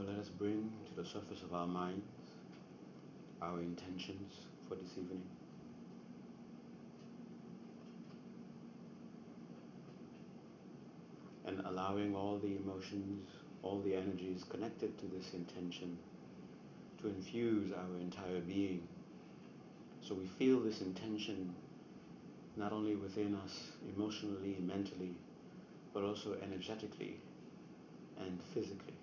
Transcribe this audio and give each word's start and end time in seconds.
Let 0.00 0.18
us 0.18 0.28
bring 0.28 0.72
to 0.86 1.02
the 1.02 1.06
surface 1.06 1.42
of 1.42 1.52
our 1.52 1.66
minds 1.66 2.06
our 3.42 3.60
intentions 3.60 4.32
for 4.66 4.74
this 4.76 4.92
evening. 4.92 5.22
And 11.44 11.60
allowing 11.66 12.16
all 12.16 12.38
the 12.38 12.56
emotions, 12.56 13.28
all 13.62 13.80
the 13.80 13.94
energies 13.94 14.44
connected 14.48 14.98
to 14.98 15.06
this 15.06 15.34
intention 15.34 15.98
to 17.02 17.08
infuse 17.08 17.72
our 17.72 18.00
entire 18.00 18.40
being. 18.40 18.86
So 20.00 20.14
we 20.14 20.26
feel 20.26 20.60
this 20.60 20.80
intention 20.80 21.54
not 22.56 22.72
only 22.72 22.96
within 22.96 23.34
us 23.34 23.72
emotionally, 23.94 24.56
mentally, 24.60 25.16
but 25.92 26.02
also 26.02 26.36
energetically 26.42 27.16
and 28.18 28.40
physically. 28.54 29.01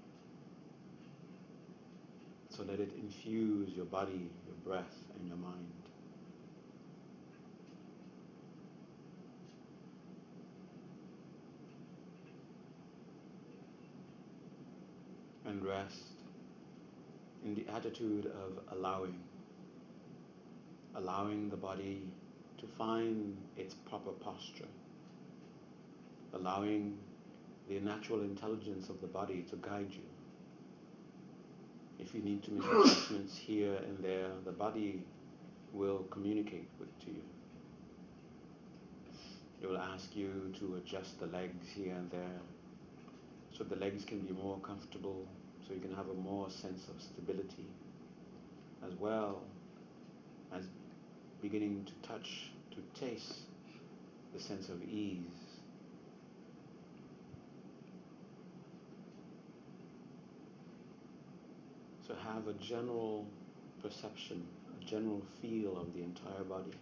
So 2.60 2.66
let 2.68 2.82
it 2.82 2.92
infuse 3.02 3.70
your 3.74 3.86
body, 3.86 4.30
your 4.46 4.56
breath, 4.66 4.94
and 5.16 5.26
your 5.30 5.38
mind. 5.38 5.72
And 15.46 15.66
rest 15.66 16.04
in 17.46 17.56
the 17.56 17.66
attitude 17.74 18.26
of 18.26 18.78
allowing. 18.78 19.22
Allowing 20.96 21.50
the 21.50 21.56
body 21.56 22.02
to 22.58 22.68
find 22.78 23.38
its 23.56 23.74
proper 23.74 24.12
posture. 24.12 24.68
Allowing 26.34 26.98
the 27.70 27.80
natural 27.80 28.20
intelligence 28.20 28.90
of 28.90 29.00
the 29.00 29.08
body 29.08 29.46
to 29.50 29.56
guide 29.56 29.92
you. 29.92 30.09
If 32.00 32.16
you 32.16 32.22
need 32.22 32.44
to 32.44 32.52
make 32.52 32.64
adjustments 32.64 33.38
here 33.38 33.76
and 33.76 33.98
there, 34.04 34.30
the 34.46 34.52
body 34.52 35.04
will 35.74 36.06
communicate 36.10 36.70
with 36.80 36.98
to 37.02 37.08
you. 37.08 37.24
It 39.62 39.68
will 39.68 39.78
ask 39.78 40.16
you 40.16 40.54
to 40.60 40.76
adjust 40.78 41.20
the 41.20 41.26
legs 41.28 41.68
here 41.76 41.94
and 41.94 42.10
there 42.10 42.40
so 43.56 43.66
the 43.66 43.76
legs 43.76 44.06
can 44.06 44.20
be 44.20 44.32
more 44.32 44.58
comfortable, 44.60 45.28
so 45.68 45.74
you 45.74 45.82
can 45.82 45.94
have 45.94 46.08
a 46.08 46.14
more 46.14 46.50
sense 46.50 46.88
of 46.88 47.02
stability, 47.02 47.66
as 48.88 48.94
well 48.96 49.42
as 50.56 50.64
beginning 51.42 51.86
to 51.86 52.08
touch, 52.08 52.52
to 52.72 53.00
taste 53.00 53.40
the 54.34 54.40
sense 54.40 54.70
of 54.70 54.82
ease 54.84 55.50
So 62.10 62.16
have 62.34 62.48
a 62.48 62.54
general 62.54 63.26
perception, 63.82 64.46
a 64.80 64.86
general 64.86 65.22
feel 65.42 65.78
of 65.78 65.94
the 65.94 66.04
entire 66.04 66.44
body 66.44 66.74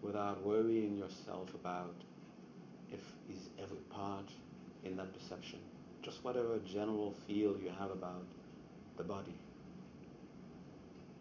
without 0.00 0.42
worrying 0.44 0.96
yourself 0.96 1.52
about 1.54 1.94
if 2.90 3.00
is 3.28 3.48
every 3.62 3.82
part 3.90 4.30
in 4.84 4.96
that 4.96 5.12
perception. 5.12 5.58
Just 6.02 6.24
whatever 6.24 6.58
general 6.58 7.14
feel 7.26 7.56
you 7.58 7.70
have 7.78 7.90
about 7.90 8.24
the 8.96 9.02
body. 9.02 9.34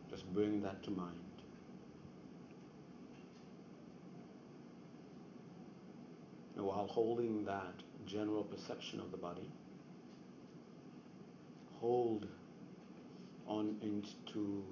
Just 0.09 0.31
bring 0.33 0.61
that 0.61 0.83
to 0.83 0.91
mind. 0.91 1.15
And 6.55 6.65
while 6.65 6.87
holding 6.87 7.43
that 7.45 7.73
general 8.05 8.43
perception 8.43 8.99
of 8.99 9.11
the 9.11 9.17
body, 9.17 9.51
hold 11.79 12.27
on 13.47 13.75
into 13.81 14.63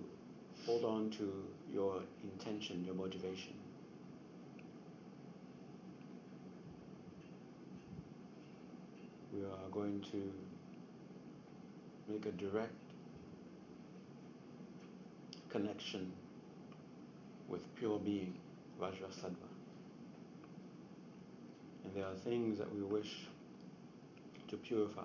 hold 0.66 0.84
on 0.84 1.10
to 1.12 1.32
your 1.72 2.02
intention, 2.24 2.84
your 2.84 2.96
motivation. 2.96 3.54
We 9.34 9.44
are 9.44 9.70
going 9.72 10.04
to 10.12 10.32
make 12.08 12.26
a 12.26 12.32
direct 12.32 12.74
connection 15.50 16.12
with 17.48 17.62
pure 17.76 18.00
being, 18.00 18.36
Vajrasattva. 18.82 19.50
And 21.84 21.94
there 21.94 22.06
are 22.06 22.16
things 22.24 22.58
that 22.58 22.74
we 22.74 22.82
wish 22.82 23.28
to 24.48 24.58
purify. 24.58 25.04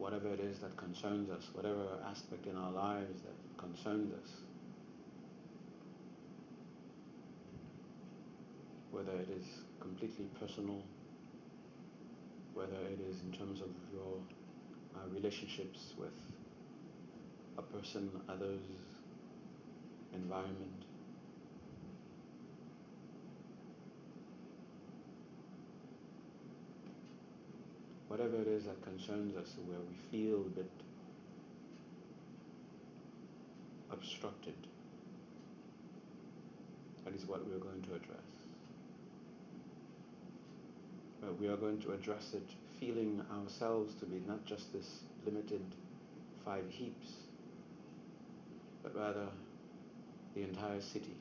Whatever 0.00 0.28
it 0.32 0.40
is 0.40 0.58
that 0.60 0.74
concerns 0.78 1.28
us, 1.30 1.44
whatever 1.52 1.86
aspect 2.08 2.46
in 2.46 2.56
our 2.56 2.72
lives 2.72 3.20
that 3.20 3.36
concerns 3.58 4.12
us. 4.14 4.30
Whether 8.90 9.12
it 9.12 9.28
is 9.38 9.44
completely 9.78 10.24
personal, 10.40 10.82
whether 12.54 12.80
it 12.90 12.98
is 13.10 13.20
in 13.20 13.38
terms 13.38 13.60
of 13.60 13.68
your 13.92 14.16
uh, 14.96 15.06
relationships 15.14 15.92
with 15.98 16.08
a 17.58 17.62
person, 17.62 18.10
others, 18.28 18.60
environment. 20.14 20.79
Whatever 28.10 28.42
it 28.42 28.48
is 28.48 28.64
that 28.64 28.82
concerns 28.82 29.36
us, 29.36 29.54
where 29.66 29.78
we 29.78 29.94
feel 30.10 30.40
a 30.40 30.50
bit 30.50 30.70
obstructed, 33.92 34.54
that 37.04 37.14
is 37.14 37.24
what 37.24 37.46
we 37.46 37.54
are 37.54 37.60
going 37.60 37.80
to 37.82 37.94
address. 37.94 38.26
But 41.20 41.40
we 41.40 41.46
are 41.46 41.56
going 41.56 41.80
to 41.82 41.92
address 41.92 42.34
it 42.34 42.48
feeling 42.80 43.24
ourselves 43.32 43.94
to 44.00 44.06
be 44.06 44.20
not 44.26 44.44
just 44.44 44.72
this 44.72 44.88
limited 45.24 45.62
five 46.44 46.64
heaps, 46.68 47.12
but 48.82 48.96
rather 48.96 49.28
the 50.34 50.42
entire 50.42 50.80
city. 50.80 51.14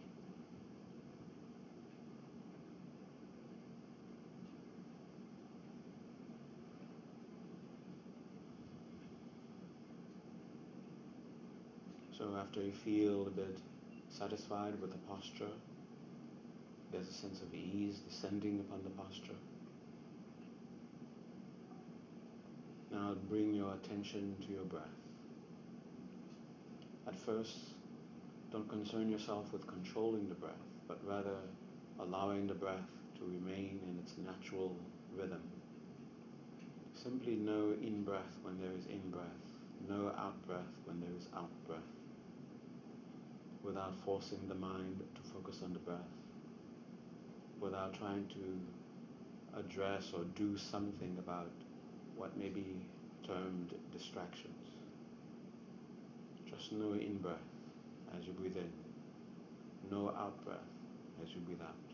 So 12.20 12.36
after 12.38 12.62
you 12.62 12.74
feel 12.74 13.28
a 13.28 13.30
bit 13.30 13.58
satisfied 14.10 14.74
with 14.82 14.92
the 14.92 14.98
posture, 15.08 15.54
there's 16.92 17.08
a 17.08 17.14
sense 17.14 17.42
of 17.42 17.54
ease 17.54 18.00
descending 18.00 18.60
upon 18.60 18.84
the 18.84 18.90
posture. 18.90 19.40
Now 22.92 23.16
bring 23.30 23.54
your 23.54 23.74
attention 23.74 24.36
to 24.46 24.52
your 24.52 24.66
breath. 24.66 24.84
At 27.08 27.18
first, 27.18 27.58
don't 28.52 28.68
concern 28.68 29.10
yourself 29.10 29.54
with 29.54 29.66
controlling 29.66 30.28
the 30.28 30.36
breath, 30.36 30.68
but 30.90 31.00
rather 31.08 31.38
allowing 32.02 32.48
the 32.48 32.54
breath 32.54 32.90
to 33.18 33.24
remain 33.24 33.80
in 33.88 33.98
its 34.04 34.16
natural 34.18 34.76
rhythm. 35.16 35.42
Simply 37.02 37.36
know 37.36 37.76
in-breath 37.82 38.36
when 38.42 38.60
there 38.60 38.74
is 38.78 38.88
in-breath, 38.88 39.24
know 39.88 40.12
out-breath 40.18 40.76
when 40.84 41.00
there 41.00 41.16
is 41.18 41.28
out-breath 41.34 41.80
without 43.64 43.94
forcing 44.06 44.40
the 44.48 44.56
mind 44.56 45.02
to 45.16 45.22
focus 45.34 45.62
on 45.64 45.74
the 45.74 45.80
breath, 45.80 46.00
without 47.60 47.94
trying 47.94 48.26
to 48.28 49.60
address 49.60 50.12
or 50.16 50.24
do 50.36 50.58
something 50.58 51.16
about 51.20 51.52
what 52.16 52.38
may 52.38 52.50
be 52.50 52.76
termed 53.26 53.74
distractions. 53.92 54.54
Just 56.50 56.72
know 56.72 56.94
in 56.94 57.18
breath 57.18 57.38
as 58.18 58.26
you 58.26 58.34
breathe 58.34 58.58
in, 58.58 59.92
know 59.92 60.10
out 60.10 60.44
breath 60.46 60.58
as 61.24 61.30
you 61.34 61.42
breathe 61.42 61.62
out. 61.62 61.89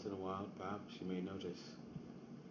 Once 0.00 0.06
in 0.06 0.12
a 0.12 0.24
while, 0.24 0.48
perhaps 0.58 0.94
you 0.98 1.06
may 1.06 1.20
notice 1.20 1.60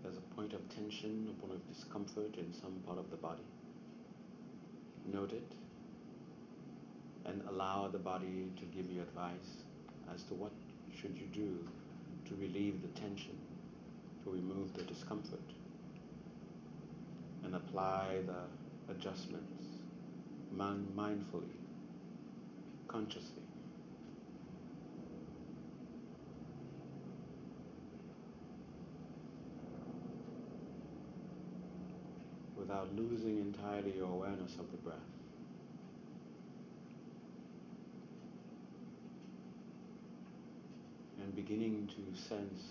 there's 0.03 0.17
a 0.17 0.35
point 0.35 0.53
of 0.53 0.61
tension, 0.69 1.27
a 1.31 1.41
point 1.41 1.53
of 1.53 1.73
discomfort 1.73 2.35
in 2.37 2.53
some 2.53 2.73
part 2.85 2.99
of 2.99 3.09
the 3.09 3.15
body. 3.15 3.41
Note 5.11 5.33
it 5.33 5.51
and 7.25 7.41
allow 7.49 7.87
the 7.87 7.97
body 7.97 8.51
to 8.55 8.65
give 8.65 8.91
you 8.91 9.01
advice 9.01 9.63
as 10.13 10.21
to 10.23 10.35
what 10.35 10.51
should 10.95 11.17
you 11.17 11.25
do 11.33 11.67
to 12.27 12.35
relieve 12.39 12.83
the 12.83 12.99
tension, 12.99 13.37
to 14.23 14.29
remove 14.29 14.71
the 14.75 14.83
discomfort, 14.83 15.39
and 17.43 17.55
apply 17.55 18.17
the 18.27 18.93
adjustments 18.93 19.65
mindfully, 20.55 21.55
consciously. 22.87 23.48
Without 32.69 32.95
losing 32.95 33.39
entirely 33.39 33.95
your 33.97 34.09
awareness 34.09 34.53
of 34.59 34.69
the 34.69 34.77
breath. 34.77 34.95
And 41.19 41.35
beginning 41.35 41.87
to 41.87 42.21
sense 42.21 42.61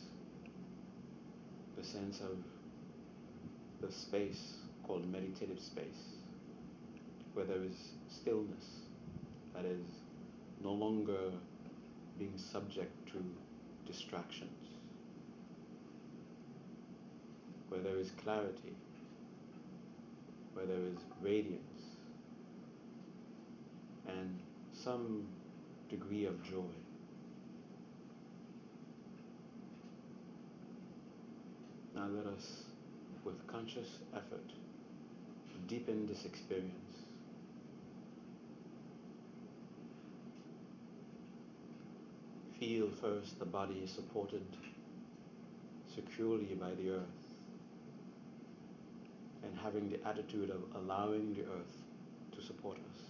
the 1.77 1.83
sense 1.83 2.21
of 2.21 2.37
the 3.81 3.93
space 3.93 4.59
called 4.87 5.11
meditative 5.11 5.59
space, 5.59 6.15
where 7.35 7.45
there 7.45 7.65
is 7.65 7.77
stillness 8.09 8.83
that 9.55 9.65
is 9.65 9.85
no 10.63 10.73
longer 10.73 11.33
being 12.21 12.39
subject 12.39 12.93
to 13.09 13.25
distractions, 13.85 14.69
where 17.69 17.81
there 17.81 17.99
is 17.99 18.13
clarity 18.23 18.77
where 20.59 20.67
there 20.67 20.87
is 20.87 20.99
radiance 21.23 21.83
and 24.09 24.41
some 24.73 25.25
degree 25.89 26.25
of 26.25 26.43
joy. 26.43 26.75
Now 31.95 32.07
let 32.09 32.27
us, 32.27 32.65
with 33.25 33.47
conscious 33.47 33.99
effort, 34.13 34.51
deepen 35.69 36.09
this 36.09 36.25
experience. 36.25 36.73
Feel 42.59 42.89
first 43.01 43.39
the 43.39 43.45
body 43.45 43.87
supported 43.87 44.43
securely 45.95 46.57
by 46.61 46.75
the 46.75 46.91
earth 46.91 47.28
having 49.69 49.91
the 49.91 50.09
attitude 50.09 50.49
of 50.49 50.63
allowing 50.83 51.35
the 51.35 51.43
earth 51.43 51.77
to 52.35 52.43
support 52.43 52.79
us, 52.79 53.03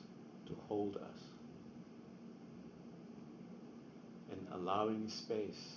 to 0.45 0.53
hold 0.67 0.97
us, 0.97 1.21
and 4.33 4.41
allowing 4.61 5.09
space 5.09 5.77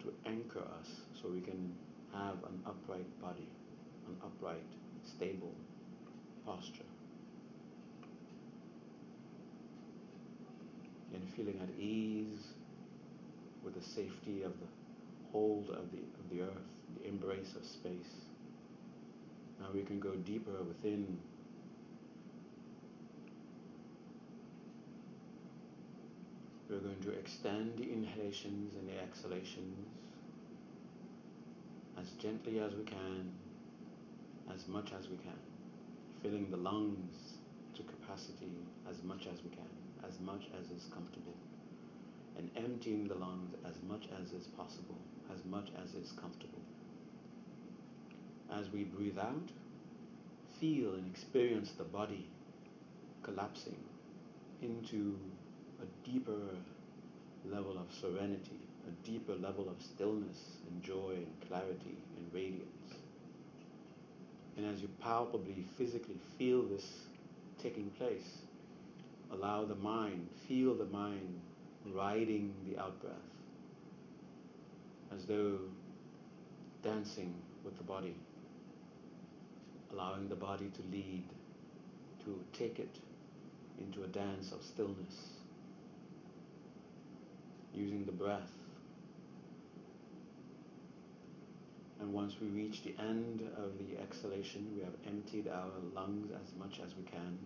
to 0.00 0.12
anchor 0.24 0.60
us 0.60 0.88
so 1.20 1.28
we 1.28 1.40
can 1.40 1.74
have 2.12 2.36
an 2.44 2.62
upright 2.64 3.20
body, 3.20 3.48
an 4.06 4.16
upright, 4.24 4.62
stable 5.04 5.54
posture. 6.46 6.84
And 11.12 11.28
feeling 11.34 11.58
at 11.60 11.82
ease 11.82 12.46
with 13.64 13.74
the 13.74 13.82
safety 13.82 14.44
of 14.44 14.52
the 14.52 14.66
hold 15.32 15.68
of 15.70 15.90
the, 15.90 15.98
of 15.98 16.30
the 16.30 16.42
earth, 16.42 16.68
the 17.00 17.08
embrace 17.08 17.56
of 17.56 17.64
space. 17.64 18.31
Now 19.62 19.68
we 19.72 19.82
can 19.82 20.00
go 20.00 20.10
deeper 20.10 20.60
within. 20.66 21.18
We're 26.68 26.78
going 26.78 27.00
to 27.02 27.10
extend 27.12 27.78
the 27.78 27.84
inhalations 27.84 28.74
and 28.74 28.88
the 28.88 29.00
exhalations 29.00 29.86
as 32.00 32.10
gently 32.12 32.58
as 32.58 32.74
we 32.74 32.82
can, 32.82 33.30
as 34.52 34.66
much 34.66 34.90
as 34.98 35.08
we 35.08 35.16
can, 35.18 35.38
filling 36.22 36.50
the 36.50 36.56
lungs 36.56 37.38
to 37.76 37.82
capacity 37.82 38.56
as 38.90 39.02
much 39.04 39.28
as 39.32 39.44
we 39.44 39.50
can, 39.50 39.70
as 40.08 40.18
much 40.18 40.48
as 40.58 40.70
is 40.76 40.88
comfortable, 40.92 41.36
and 42.36 42.50
emptying 42.56 43.06
the 43.06 43.14
lungs 43.14 43.54
as 43.64 43.76
much 43.88 44.08
as 44.20 44.32
is 44.32 44.48
possible, 44.48 44.98
as 45.32 45.44
much 45.44 45.68
as 45.80 45.94
is 45.94 46.10
comfortable. 46.12 46.61
As 48.58 48.70
we 48.70 48.84
breathe 48.84 49.18
out, 49.18 49.50
feel 50.60 50.94
and 50.94 51.10
experience 51.10 51.72
the 51.72 51.84
body 51.84 52.28
collapsing 53.22 53.82
into 54.60 55.18
a 55.80 56.08
deeper 56.08 56.50
level 57.50 57.78
of 57.78 57.86
serenity, 57.98 58.60
a 58.86 59.06
deeper 59.06 59.34
level 59.36 59.68
of 59.68 59.82
stillness 59.82 60.58
and 60.68 60.82
joy 60.82 61.14
and 61.16 61.48
clarity 61.48 61.96
and 62.16 62.32
radiance. 62.32 62.94
And 64.56 64.66
as 64.66 64.82
you 64.82 64.88
palpably, 65.00 65.64
physically 65.78 66.18
feel 66.38 66.62
this 66.62 66.86
taking 67.62 67.90
place, 67.90 68.38
allow 69.32 69.64
the 69.64 69.76
mind, 69.76 70.28
feel 70.46 70.74
the 70.74 70.84
mind 70.86 71.40
riding 71.86 72.54
the 72.68 72.78
out-breath 72.78 73.14
as 75.16 75.24
though 75.24 75.58
dancing 76.82 77.34
with 77.64 77.76
the 77.76 77.84
body 77.84 78.14
allowing 79.92 80.28
the 80.28 80.34
body 80.34 80.70
to 80.74 80.82
lead, 80.90 81.24
to 82.24 82.38
take 82.52 82.78
it 82.78 82.98
into 83.78 84.04
a 84.04 84.06
dance 84.08 84.52
of 84.52 84.62
stillness, 84.62 85.30
using 87.74 88.04
the 88.04 88.12
breath. 88.12 88.50
And 92.00 92.12
once 92.12 92.34
we 92.40 92.48
reach 92.48 92.82
the 92.82 92.94
end 92.98 93.42
of 93.56 93.78
the 93.78 94.00
exhalation, 94.02 94.66
we 94.74 94.82
have 94.82 94.94
emptied 95.06 95.48
our 95.48 95.70
lungs 95.94 96.30
as 96.32 96.52
much 96.58 96.80
as 96.84 96.94
we 96.96 97.04
can. 97.04 97.38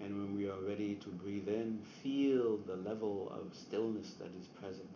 And 0.00 0.18
when 0.18 0.36
we 0.36 0.48
are 0.48 0.60
ready 0.66 0.94
to 0.96 1.08
breathe 1.08 1.48
in, 1.48 1.80
feel 2.02 2.58
the 2.58 2.76
level 2.76 3.32
of 3.32 3.54
stillness 3.56 4.14
that 4.18 4.30
is 4.40 4.46
present. 4.60 4.88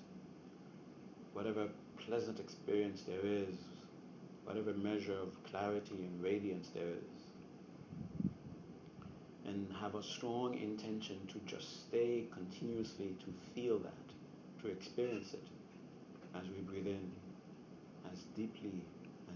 Whatever 1.32 1.69
pleasant 1.99 2.41
experience 2.41 3.02
there 3.02 3.25
is 3.25 3.55
whatever 4.50 4.73
measure 4.79 5.14
of 5.14 5.44
clarity 5.44 5.94
and 5.94 6.20
radiance 6.20 6.70
there 6.75 6.88
is. 6.88 7.20
And 9.47 9.69
have 9.81 9.94
a 9.94 10.02
strong 10.02 10.54
intention 10.54 11.19
to 11.28 11.38
just 11.47 11.87
stay 11.87 12.25
continuously 12.33 13.14
to 13.21 13.33
feel 13.54 13.78
that, 13.78 14.62
to 14.62 14.69
experience 14.69 15.35
it 15.35 15.47
as 16.35 16.49
we 16.49 16.62
breathe 16.62 16.88
in, 16.88 17.12
as 18.12 18.25
deeply, 18.35 18.73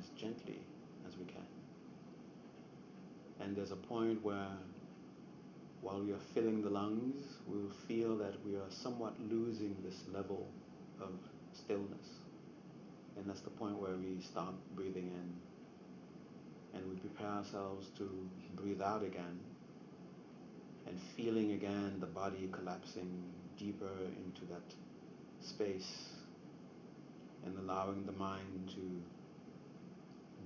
as 0.00 0.08
gently 0.20 0.58
as 1.06 1.16
we 1.16 1.26
can. 1.26 1.46
And 3.40 3.56
there's 3.56 3.72
a 3.72 3.76
point 3.76 4.24
where 4.24 4.50
while 5.80 6.00
we 6.00 6.10
are 6.10 6.24
filling 6.34 6.60
the 6.62 6.70
lungs, 6.70 7.22
we'll 7.46 7.70
feel 7.86 8.16
that 8.16 8.34
we 8.44 8.56
are 8.56 8.70
somewhat 8.70 9.14
losing 9.30 9.76
this 9.84 10.02
level 10.12 10.48
of 11.00 11.10
stillness. 11.52 12.23
And 13.16 13.28
that's 13.28 13.40
the 13.40 13.50
point 13.50 13.78
where 13.78 13.96
we 13.96 14.20
stop 14.20 14.54
breathing 14.74 15.06
in 15.06 16.78
and 16.78 16.90
we 16.90 16.96
prepare 16.96 17.28
ourselves 17.28 17.88
to 17.98 18.10
breathe 18.56 18.82
out 18.82 19.02
again 19.04 19.38
and 20.86 20.98
feeling 21.16 21.52
again 21.52 21.96
the 22.00 22.06
body 22.06 22.48
collapsing 22.52 23.22
deeper 23.56 23.90
into 24.24 24.44
that 24.52 24.74
space 25.40 26.08
and 27.44 27.56
allowing 27.58 28.04
the 28.06 28.12
mind 28.12 28.74
to 28.74 29.02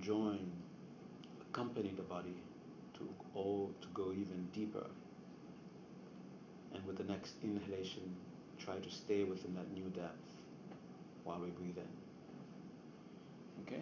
join, 0.05 0.51
accompany 1.49 1.93
the 1.95 2.03
body 2.03 2.35
to 2.93 3.07
all 3.33 3.71
to 3.81 3.87
go 3.93 4.11
even 4.11 4.47
deeper. 4.53 4.85
And 6.73 6.85
with 6.85 6.97
the 6.97 7.03
next 7.05 7.33
inhalation, 7.43 8.15
try 8.59 8.75
to 8.75 8.91
stay 8.91 9.23
within 9.23 9.55
that 9.55 9.71
new 9.73 9.89
depth 9.89 10.35
while 11.23 11.39
we 11.39 11.49
breathe 11.49 11.77
in. 11.77 12.08
Okay? 13.61 13.81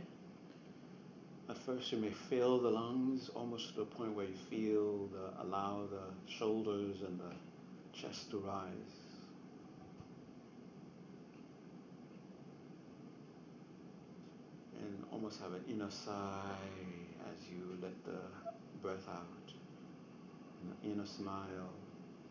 At 1.49 1.57
first 1.57 1.91
you 1.91 1.97
may 1.97 2.09
fill 2.09 2.59
the 2.59 2.69
lungs 2.69 3.29
almost 3.33 3.73
to 3.73 3.79
the 3.79 3.85
point 3.85 4.13
where 4.13 4.25
you 4.25 4.35
feel 4.49 5.07
the, 5.07 5.41
allow 5.43 5.83
the 5.89 6.31
shoulders 6.31 6.97
and 7.07 7.19
the 7.19 7.97
chest 7.97 8.31
to 8.31 8.37
rise. 8.39 8.71
And 14.79 15.05
almost 15.11 15.39
have 15.41 15.53
an 15.53 15.63
inner 15.69 15.89
sigh 15.89 16.41
as 17.31 17.49
you 17.49 17.77
let 17.81 18.03
the 18.03 18.19
breath 18.81 19.07
out. 19.09 19.53
An 20.63 20.91
inner 20.91 21.05
smile. 21.05 21.71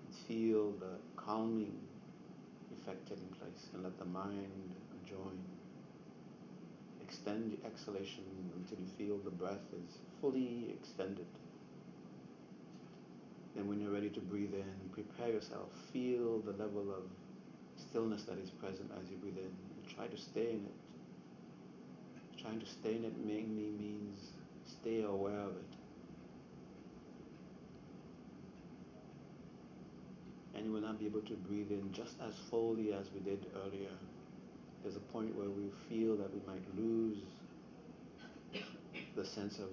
and 0.07 0.15
Feel 0.29 0.73
the 0.73 0.99
calming 1.17 1.79
effect 2.73 3.09
taking 3.09 3.29
place 3.29 3.69
and 3.73 3.83
let 3.83 3.99
the 3.99 4.05
mind 4.05 4.75
join 5.09 5.38
extend 7.07 7.53
your 7.53 7.61
exhalation 7.71 8.25
until 8.57 8.79
you 8.79 8.91
feel 8.99 9.19
the 9.19 9.31
breath 9.31 9.67
is 9.73 9.99
fully 10.21 10.71
extended. 10.71 11.27
Then 13.55 13.69
when 13.69 13.81
you're 13.81 13.93
ready 13.93 14.11
to 14.11 14.21
breathe 14.21 14.55
in, 14.55 14.75
prepare 14.93 15.33
yourself. 15.33 15.71
Feel 15.93 16.41
the 16.41 16.53
level 16.53 16.91
of 16.91 17.05
stillness 17.77 18.25
that 18.25 18.39
is 18.39 18.51
present 18.51 18.91
as 19.01 19.09
you 19.11 19.17
breathe 19.17 19.39
in. 19.39 19.95
Try 19.95 20.07
to 20.09 20.17
stay 20.17 20.51
in 20.51 20.67
it. 20.67 22.43
Trying 22.43 22.61
to 22.61 22.67
stay 22.67 22.97
in 22.97 23.05
it 23.05 23.17
mainly 23.25 23.71
means 23.79 24.33
stay 24.67 25.03
aware 25.03 25.41
of 25.41 25.57
it. 25.57 25.73
And 30.55 30.67
you 30.67 30.73
will 30.73 30.81
not 30.81 30.99
be 30.99 31.07
able 31.07 31.21
to 31.23 31.35
breathe 31.35 31.71
in 31.71 31.93
just 31.93 32.15
as 32.27 32.35
fully 32.51 32.93
as 32.93 33.07
we 33.15 33.21
did 33.21 33.47
earlier. 33.65 33.97
There's 34.87 34.95
a 34.95 35.12
point 35.12 35.35
where 35.35 35.50
we 35.50 35.69
feel 35.88 36.14
that 36.14 36.33
we 36.33 36.40
might 36.47 36.62
lose 36.78 37.19
the 39.16 39.26
sense 39.26 39.59
of 39.59 39.69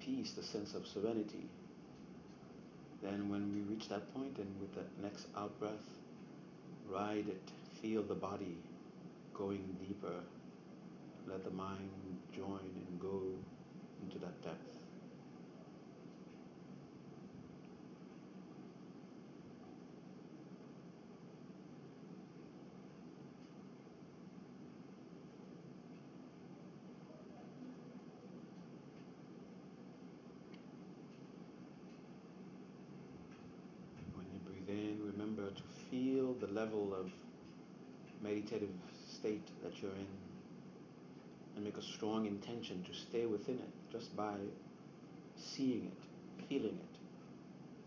peace, 0.00 0.32
the 0.32 0.42
sense 0.42 0.72
of 0.74 0.86
serenity. 0.86 1.44
Then 3.02 3.28
when 3.28 3.52
we 3.52 3.60
reach 3.70 3.90
that 3.90 4.14
point 4.14 4.38
and 4.38 4.48
with 4.62 4.74
that 4.76 4.86
next 5.02 5.26
out 5.36 5.60
breath, 5.60 5.74
ride 6.88 7.28
it, 7.28 7.50
feel 7.82 8.02
the 8.02 8.14
body 8.14 8.56
going 9.34 9.76
deeper. 9.86 10.22
Let 11.28 11.44
the 11.44 11.50
mind 11.50 11.90
join 12.34 12.70
and 12.88 12.98
go 12.98 13.20
into 14.02 14.18
that 14.20 14.42
depth. 14.42 14.62
When 34.14 34.26
you 34.32 34.38
breathe 34.46 34.68
in, 34.68 35.00
remember 35.12 35.50
to 35.50 35.62
feel 35.90 36.34
the 36.34 36.46
level 36.48 36.94
of 36.98 37.10
meditative 38.22 38.70
state 39.08 39.46
that 39.62 39.80
you're 39.82 39.92
in 39.92 40.06
and 41.54 41.64
make 41.64 41.76
a 41.76 41.82
strong 41.82 42.26
intention 42.26 42.82
to 42.84 42.94
stay 42.94 43.26
within 43.26 43.56
it 43.56 43.92
just 43.92 44.14
by 44.16 44.34
seeing 45.36 45.86
it, 45.86 46.46
feeling 46.48 46.78
it, 46.78 46.98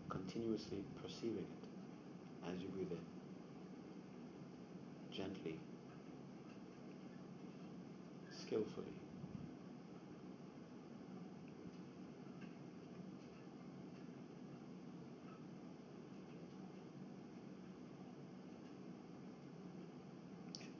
continuously 0.08 0.78
perceiving 1.02 1.38
it 1.38 2.48
as 2.50 2.60
you 2.60 2.68
breathe 2.68 2.90
in. 2.90 2.98
Gently, 5.16 5.56
skillfully. 8.50 8.86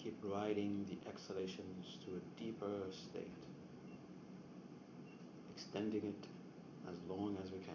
Keep 0.03 0.10
riding 0.23 0.87
the 0.89 1.09
exhalations 1.09 1.99
to 2.05 2.17
a 2.17 2.43
deeper 2.43 2.91
state, 2.91 3.31
extending 5.55 6.03
it 6.05 6.27
as 6.89 6.97
long 7.09 7.37
as 7.43 7.50
we 7.50 7.59
can, 7.59 7.75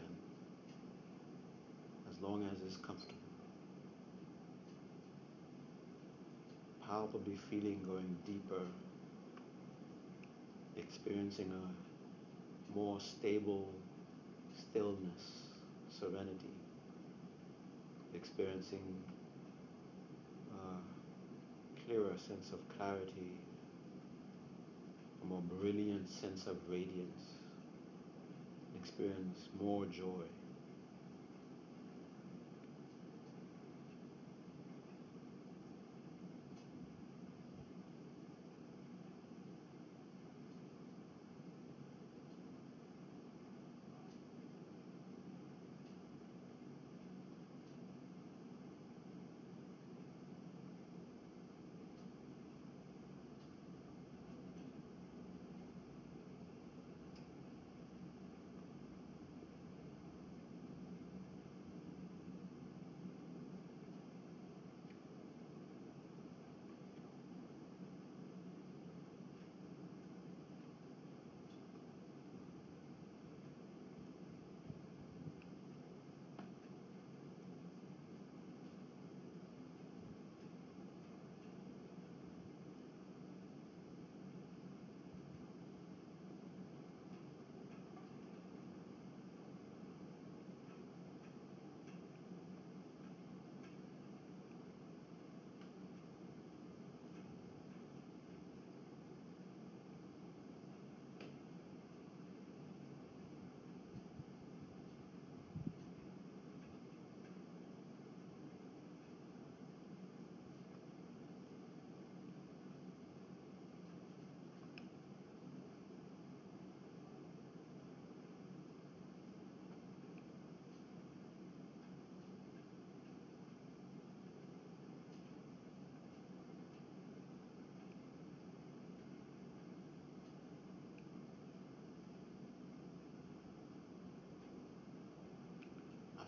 as 2.12 2.22
long 2.22 2.48
as 2.52 2.62
it's 2.66 2.78
comfortable. 2.78 3.14
Palpably 6.88 7.38
feeling 7.50 7.80
going 7.88 8.16
deeper, 8.26 8.64
experiencing 10.78 11.52
a 11.52 12.78
more 12.78 13.00
stable 13.00 13.74
stillness, 14.58 15.42
serenity, 15.90 16.54
experiencing 18.14 19.04
a 20.54 20.95
clearer 21.86 22.14
sense 22.28 22.52
of 22.52 22.60
clarity, 22.78 23.34
a 25.22 25.26
more 25.26 25.42
brilliant 25.42 26.10
sense 26.10 26.48
of 26.48 26.58
radiance, 26.70 27.38
experience 28.82 29.50
more 29.60 29.86
joy. 29.86 30.26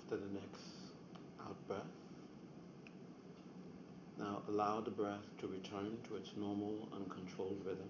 After 0.10 0.24
the 0.24 0.34
next 0.36 0.64
out 1.42 1.68
breath, 1.68 1.82
now 4.18 4.42
allow 4.48 4.80
the 4.80 4.90
breath 4.90 5.26
to 5.40 5.48
return 5.48 5.98
to 6.08 6.16
its 6.16 6.30
normal 6.38 6.88
uncontrolled 6.96 7.62
rhythm 7.66 7.90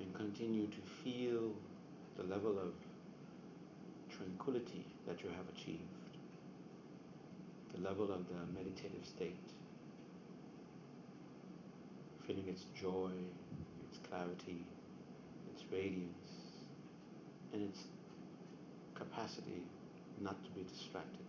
and 0.00 0.12
continue 0.14 0.66
to 0.66 0.80
feel 1.04 1.52
the 2.16 2.24
level 2.24 2.58
of 2.58 2.72
tranquility 4.10 4.84
that 5.06 5.22
you 5.22 5.28
have 5.28 5.48
achieved, 5.54 5.78
the 7.72 7.80
level 7.80 8.10
of 8.12 8.26
the 8.26 8.58
meditative 8.58 9.06
state, 9.06 9.36
feeling 12.26 12.48
its 12.48 12.64
joy, 12.74 13.12
its 13.88 13.98
clarity, 14.08 14.64
its 15.54 15.62
radiance, 15.70 16.32
and 17.52 17.62
its 17.62 17.84
capacity 18.98 19.62
not 20.20 20.42
to 20.44 20.50
be 20.50 20.64
distracted. 20.64 21.24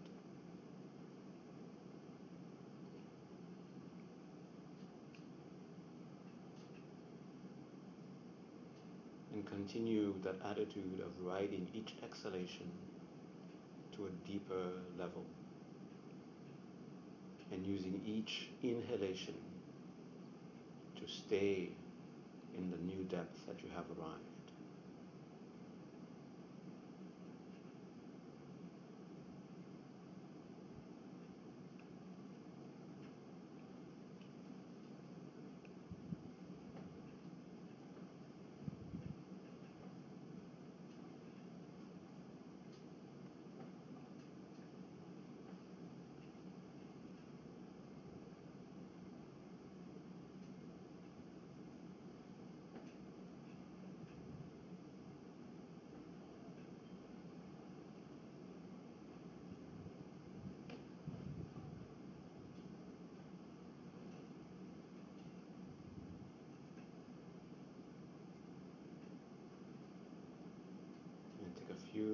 And 9.34 9.46
continue 9.46 10.16
that 10.24 10.36
attitude 10.44 11.00
of 11.00 11.12
riding 11.22 11.68
each 11.74 11.94
exhalation 12.04 12.72
to 13.96 14.08
a 14.08 14.28
deeper 14.28 14.72
level 14.98 15.24
and 17.52 17.66
using 17.66 18.02
each 18.06 18.50
inhalation 18.64 19.36
to 20.96 21.08
stay 21.08 21.70
in 22.58 22.72
the 22.72 22.78
new 22.78 23.04
depth 23.04 23.46
that 23.48 23.62
you 23.64 23.70
have 23.76 23.86
arrived. 23.98 24.29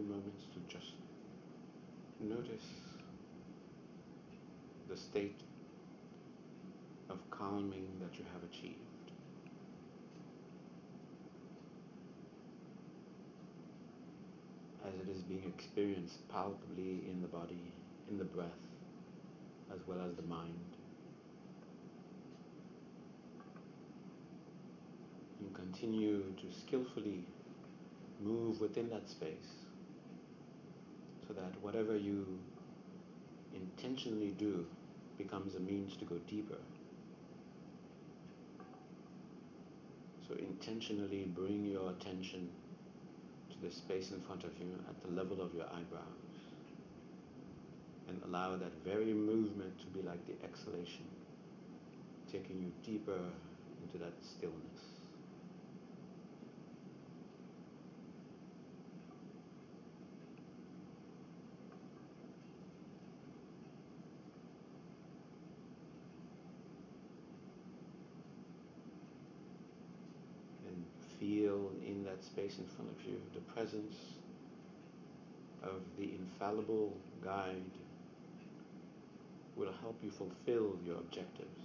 Moments 0.06 0.46
to 0.54 0.60
just 0.74 0.94
notice 2.20 2.68
the 4.88 4.96
state 4.96 5.42
of 7.10 7.18
calming 7.32 7.88
that 8.00 8.18
you 8.18 8.26
have 8.34 8.44
achieved. 8.44 8.80
As 14.88 14.94
it 15.02 15.10
is 15.10 15.24
being 15.24 15.52
experienced 15.58 16.28
palpably 16.30 17.04
in 17.10 17.22
the 17.22 17.28
body, 17.28 17.74
in 18.10 18.20
the 18.20 18.24
breath, 18.24 18.48
as 19.74 19.80
well 19.88 19.98
as 20.08 20.16
the 20.16 20.22
mind. 20.24 20.54
And 25.40 25.54
continue 25.56 26.20
to 26.20 26.60
skillfully 26.60 27.24
move 28.24 28.62
within 28.62 28.90
that 28.90 29.10
space 29.10 29.65
that 31.36 31.62
whatever 31.62 31.98
you 31.98 32.40
intentionally 33.54 34.34
do 34.38 34.66
becomes 35.18 35.56
a 35.56 35.60
means 35.60 35.96
to 35.98 36.06
go 36.06 36.18
deeper. 36.28 36.58
So 40.28 40.36
intentionally 40.36 41.26
bring 41.36 41.66
your 41.66 41.92
attention 41.92 42.50
to 43.52 43.68
the 43.68 43.74
space 43.74 44.12
in 44.12 44.22
front 44.22 44.44
of 44.44 44.52
you 44.60 44.74
at 44.90 45.02
the 45.02 45.10
level 45.10 45.42
of 45.42 45.54
your 45.54 45.66
eyebrows 45.66 46.26
and 48.08 48.22
allow 48.26 48.56
that 48.56 48.72
very 48.84 49.14
movement 49.14 49.80
to 49.80 49.86
be 49.88 50.02
like 50.02 50.26
the 50.28 50.34
exhalation, 50.44 51.06
taking 52.32 52.62
you 52.62 52.72
deeper 52.84 53.20
into 53.84 53.98
that 53.98 54.14
stillness. 54.22 54.96
feel 71.20 71.72
in 71.86 72.04
that 72.04 72.15
space 72.26 72.58
in 72.58 72.66
front 72.66 72.90
of 72.92 73.06
you 73.06 73.22
the 73.34 73.42
presence 73.54 73.96
of 75.64 75.82
the 75.98 76.12
infallible 76.16 76.94
guide 77.24 77.72
will 79.56 79.72
help 79.82 79.98
you 80.04 80.12
fulfill 80.12 80.78
your 80.86 80.98
objectives. 80.98 81.62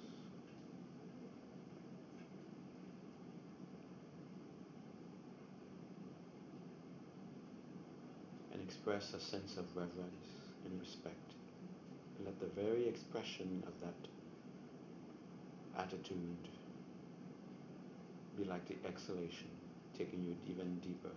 And 8.53 8.63
express 8.63 9.13
a 9.15 9.21
sense 9.21 9.57
of 9.57 9.65
reverence 9.75 10.27
and 10.65 10.81
respect. 10.81 11.17
And 12.17 12.27
let 12.27 12.39
the 12.41 12.61
very 12.61 12.87
expression 12.89 13.63
of 13.67 13.73
that 13.81 13.95
attitude 15.83 16.49
be 18.39 18.45
like 18.45 18.67
the 18.69 18.77
exhalation, 18.87 19.51
taking 20.01 20.25
you 20.25 20.35
even 20.51 20.79
deeper. 20.79 21.11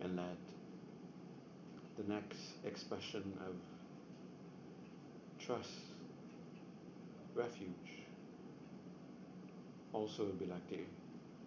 And 0.00 0.16
let 0.16 0.24
the 1.96 2.12
next 2.12 2.38
expression 2.64 3.22
of 3.46 3.54
trust, 5.38 5.70
refuge, 7.36 7.68
also 9.92 10.24
will 10.24 10.32
be 10.32 10.46
like 10.46 10.66
the 10.68 10.80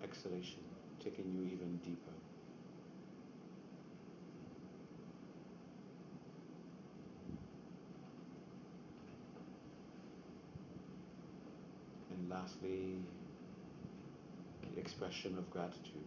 exhalation, 0.01 0.63
taking 1.03 1.33
you 1.33 1.51
even 1.51 1.79
deeper. 1.83 2.15
Lastly, 12.35 12.97
the 14.73 14.79
expression 14.79 15.37
of 15.37 15.49
gratitude. 15.51 16.01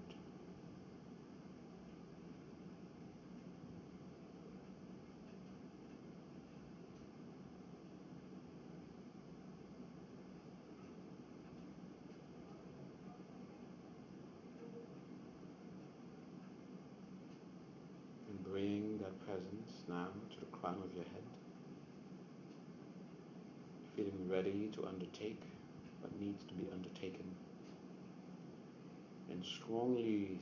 And 18.29 18.45
bring 18.45 18.99
that 18.99 19.19
presence 19.25 19.73
now 19.89 20.09
to 20.31 20.41
the 20.41 20.47
crown 20.47 20.77
of 20.85 20.95
your 20.95 21.05
head, 21.05 21.23
feeling 23.97 24.29
ready 24.29 24.71
to 24.75 24.87
undertake 24.87 25.43
what 26.01 26.19
needs 26.21 26.45
to 26.45 26.55
be 26.55 26.67
undertaken. 26.73 27.25
And 29.31 29.45
strongly 29.45 30.39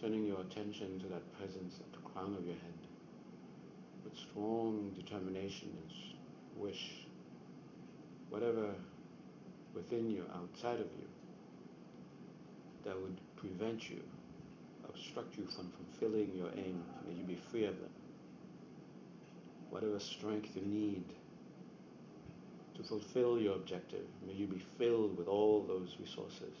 turning 0.00 0.26
your 0.26 0.40
attention 0.40 0.98
to 1.00 1.06
that 1.06 1.38
presence 1.38 1.80
at 1.80 1.92
the 1.92 2.08
crown 2.10 2.34
of 2.36 2.44
your 2.44 2.56
head 2.56 2.74
with 4.04 4.16
strong 4.16 4.90
determination 4.94 5.70
and 5.70 6.62
wish, 6.62 7.06
whatever 8.28 8.74
within 9.74 10.10
you, 10.10 10.24
outside 10.34 10.80
of 10.80 10.86
you, 10.98 11.08
that 12.84 13.00
would 13.00 13.18
prevent 13.36 13.88
you, 13.88 14.00
obstruct 14.88 15.36
you 15.36 15.46
from 15.46 15.72
fulfilling 15.72 16.30
your 16.36 16.50
aim, 16.56 16.82
may 17.06 17.14
you 17.14 17.24
be 17.24 17.40
free 17.50 17.64
of 17.64 17.76
them. 17.80 17.90
Whatever 19.70 19.98
strength 19.98 20.50
you 20.54 20.62
need 20.62 21.04
to 22.76 22.82
fulfill 22.82 23.38
your 23.38 23.54
objective. 23.54 24.06
May 24.26 24.34
you 24.34 24.46
be 24.46 24.62
filled 24.78 25.16
with 25.16 25.28
all 25.28 25.64
those 25.66 25.96
resources. 26.00 26.54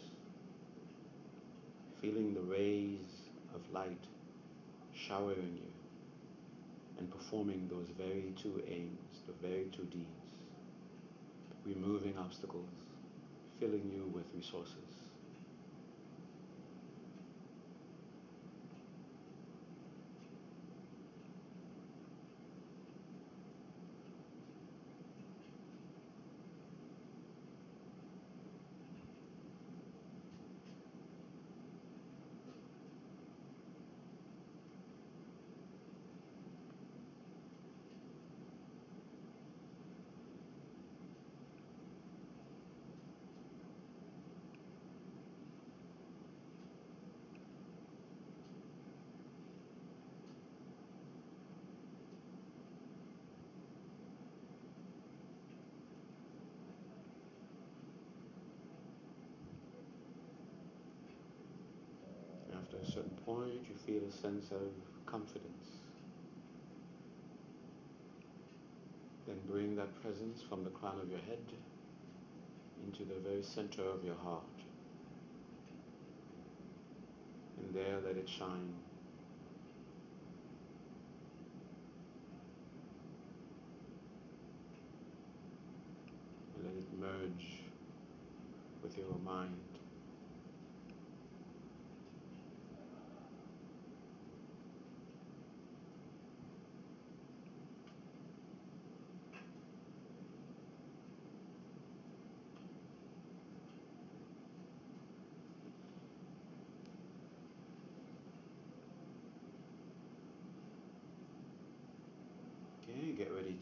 Feeling 2.00 2.34
the 2.34 2.42
rays 2.42 3.06
of 3.54 3.60
light 3.72 4.04
showering 4.94 5.58
you 5.60 5.74
and 6.98 7.10
performing 7.10 7.68
those 7.70 7.88
very 7.98 8.32
two 8.40 8.62
aims, 8.68 9.00
the 9.26 9.46
very 9.46 9.66
two 9.76 9.84
deeds. 9.84 10.08
Removing 11.64 12.16
obstacles, 12.18 12.68
filling 13.58 13.90
you 13.92 14.10
with 14.14 14.24
resources. 14.34 14.76
After 62.56 62.73
a 62.84 62.90
certain 62.90 63.16
point, 63.24 63.60
you 63.68 63.74
feel 63.86 64.06
a 64.06 64.12
sense 64.12 64.50
of 64.50 64.60
confidence. 65.06 65.80
Then 69.26 69.36
bring 69.48 69.74
that 69.76 70.02
presence 70.02 70.42
from 70.46 70.64
the 70.64 70.70
crown 70.70 71.00
of 71.00 71.08
your 71.08 71.20
head 71.20 71.38
into 72.84 73.04
the 73.04 73.18
very 73.26 73.42
center 73.42 73.82
of 73.82 74.04
your 74.04 74.16
heart. 74.16 74.42
And 77.58 77.74
there 77.74 77.98
let 78.04 78.16
it 78.16 78.28
shine. 78.28 78.74
Let 86.62 86.74
it 86.74 87.00
merge 87.00 87.60
with 88.82 88.98
your 88.98 89.16
mind. 89.24 89.73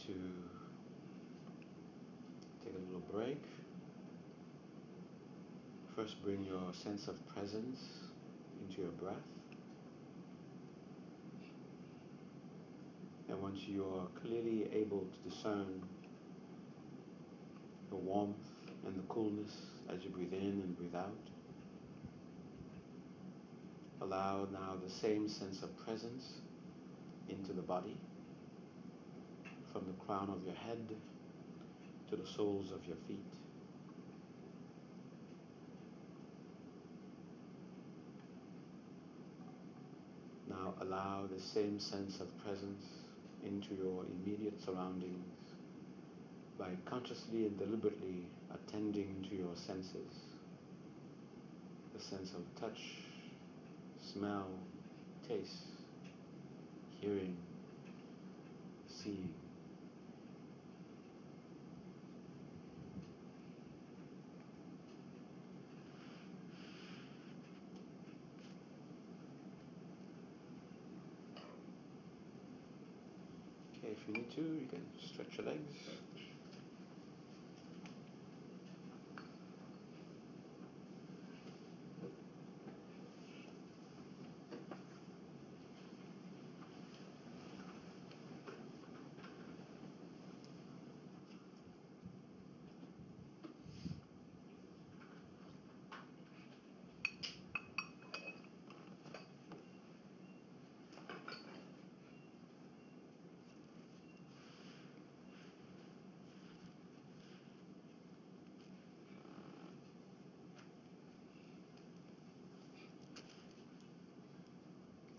To 0.06 0.14
take 2.64 2.74
a 2.74 2.78
little 2.78 3.06
break. 3.12 3.42
First, 5.94 6.22
bring 6.24 6.44
your 6.44 6.72
sense 6.72 7.06
of 7.06 7.16
presence 7.28 7.78
into 8.60 8.82
your 8.82 8.90
breath. 8.92 9.14
And 13.28 13.40
once 13.40 13.60
you 13.68 13.84
are 13.84 14.20
clearly 14.20 14.68
able 14.72 15.06
to 15.06 15.30
discern 15.30 15.82
the 17.90 17.96
warmth 17.96 18.36
and 18.84 18.96
the 18.96 19.02
coolness 19.02 19.52
as 19.88 20.02
you 20.02 20.10
breathe 20.10 20.32
in 20.32 20.62
and 20.64 20.76
breathe 20.76 20.96
out, 20.96 21.12
allow 24.00 24.48
now 24.52 24.74
the 24.82 24.90
same 24.90 25.28
sense 25.28 25.62
of 25.62 25.76
presence 25.84 26.40
into 27.28 27.52
the 27.52 27.62
body 27.62 27.96
from 29.72 29.86
the 29.86 30.04
crown 30.04 30.28
of 30.30 30.44
your 30.44 30.54
head 30.54 30.94
to 32.10 32.16
the 32.16 32.26
soles 32.26 32.70
of 32.72 32.86
your 32.86 32.96
feet. 33.08 33.24
Now 40.48 40.74
allow 40.80 41.26
the 41.32 41.40
same 41.40 41.80
sense 41.80 42.20
of 42.20 42.28
presence 42.44 42.84
into 43.44 43.74
your 43.74 44.04
immediate 44.04 44.60
surroundings 44.62 45.24
by 46.58 46.68
consciously 46.84 47.46
and 47.46 47.58
deliberately 47.58 48.26
attending 48.52 49.26
to 49.30 49.36
your 49.36 49.56
senses. 49.56 50.12
The 51.94 52.00
sense 52.00 52.32
of 52.34 52.60
touch, 52.60 52.80
smell, 54.12 54.48
taste, 55.26 55.66
hearing, 57.00 57.36
seeing. 58.86 59.32
Okay, 73.84 73.91
if 74.02 74.08
you 74.08 74.14
need 74.14 74.30
to, 74.32 74.40
you 74.40 74.66
can 74.68 74.82
stretch 75.00 75.38
your 75.38 75.46
legs. 75.46 75.74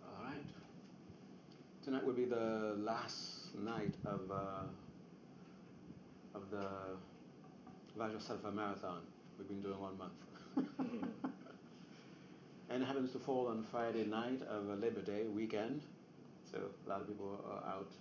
All 0.05 0.23
right. 0.25 0.43
Tonight 1.93 2.07
will 2.07 2.13
be 2.13 2.25
the 2.25 2.73
last 2.79 3.53
night 3.55 3.93
of 4.03 4.21
uh, 4.31 4.63
of 6.33 6.49
the 6.49 6.65
Vajrasattva 7.95 8.51
Marathon. 8.51 9.01
We've 9.37 9.47
been 9.47 9.61
doing 9.61 9.79
one 9.79 9.95
month. 9.99 10.13
and 12.71 12.81
it 12.81 12.85
happens 12.87 13.11
to 13.11 13.19
fall 13.19 13.45
on 13.47 13.61
Friday 13.69 14.05
night 14.05 14.41
of 14.49 14.69
a 14.69 14.73
Labor 14.73 15.01
Day 15.01 15.25
weekend. 15.25 15.83
So 16.51 16.57
a 16.83 16.89
lot 16.89 17.01
of 17.01 17.07
people 17.09 17.39
are 17.47 17.63
out 17.71 17.91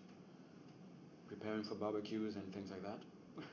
preparing 1.29 1.63
for 1.63 1.75
barbecues 1.75 2.37
and 2.37 2.51
things 2.55 2.71
like 2.71 2.83
that. 2.83 3.03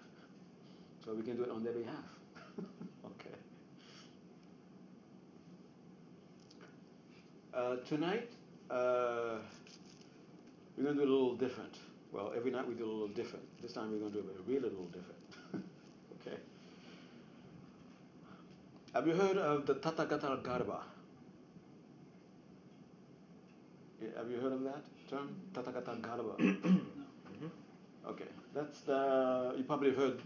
so 1.03 1.15
we 1.15 1.23
can 1.23 1.35
do 1.35 1.43
it 1.43 1.51
on 1.51 1.65
their 1.65 1.73
behalf. 1.73 2.05
okay. 3.05 3.35
Uh, 7.53 7.75
tonight, 7.85 8.31
uh, 8.71 9.39
we're 10.79 10.85
going 10.85 10.97
to 10.97 11.05
do 11.05 11.09
a 11.09 11.13
little 11.13 11.35
different. 11.35 11.75
Well, 12.11 12.31
every 12.35 12.51
night 12.51 12.67
we 12.67 12.73
do 12.73 12.85
a 12.85 12.91
little 12.91 13.07
different. 13.09 13.45
This 13.61 13.73
time 13.73 13.91
we're 13.91 13.99
going 13.99 14.13
to 14.13 14.21
do 14.21 14.29
a 14.29 14.41
really 14.49 14.69
little 14.69 14.85
different. 14.85 15.19
okay. 16.21 16.37
Have 18.93 19.05
you 19.05 19.13
heard 19.13 19.37
of 19.37 19.65
the 19.65 19.75
Tathagata 19.75 20.41
Garbha? 20.41 20.79
Yeah, 24.01 24.07
have 24.17 24.31
you 24.31 24.37
heard 24.37 24.53
of 24.53 24.63
that 24.63 24.85
term? 25.09 25.35
Tathagata 25.53 26.01
Garbha? 26.01 26.81
Mm-hmm. 27.29 28.09
Okay, 28.09 28.25
that's 28.53 28.81
the, 28.81 29.53
you 29.55 29.63
probably 29.63 29.93
heard 29.93 30.19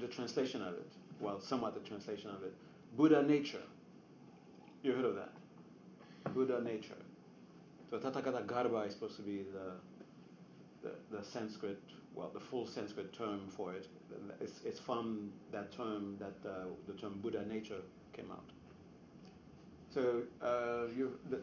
the 0.00 0.06
translation 0.08 0.60
of 0.60 0.74
it. 0.74 0.92
Well, 1.18 1.40
somewhat 1.40 1.72
the 1.72 1.88
translation 1.88 2.28
of 2.28 2.42
it. 2.42 2.52
Buddha 2.94 3.22
nature. 3.22 3.62
You 4.82 4.92
heard 4.92 5.06
of 5.06 5.14
that? 5.14 5.32
Buddha 6.34 6.60
nature. 6.62 6.96
So 7.90 7.98
Tathagata 7.98 8.44
Garbha 8.44 8.86
is 8.86 8.92
supposed 8.92 9.16
to 9.16 9.22
be 9.22 9.44
the, 9.50 9.72
the, 10.82 11.24
Sanskrit, 11.24 11.80
well, 12.14 12.30
the 12.32 12.40
full 12.40 12.66
Sanskrit 12.66 13.12
term 13.12 13.48
for 13.48 13.72
it. 13.72 13.86
It's, 14.40 14.60
it's 14.64 14.80
from 14.80 15.32
that 15.52 15.72
term 15.72 16.16
that 16.18 16.48
uh, 16.48 16.64
the 16.86 16.94
term 16.94 17.18
Buddha 17.22 17.44
nature 17.46 17.80
came 18.12 18.30
out. 18.30 18.44
So 19.90 20.22
uh, 20.42 20.86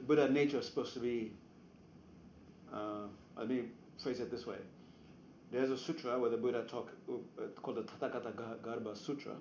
Buddha 0.08 0.30
nature 0.30 0.60
is 0.60 0.68
supposed 0.68 0.94
to 0.94 1.00
be, 1.00 1.32
uh, 2.74 3.08
let 3.38 3.50
me 3.50 3.64
phrase 4.02 4.20
it 4.20 4.32
this 4.32 4.46
way. 4.46 4.58
There's 5.52 5.70
a 5.70 5.78
sutra 5.78 6.20
where 6.20 6.30
the 6.30 6.38
Buddha 6.38 6.64
talk 6.64 6.92
uh, 7.10 7.44
called 7.62 7.78
the 7.78 7.84
Tathagata 7.84 8.34
Garbha 8.62 8.98
Sutra, 8.98 9.34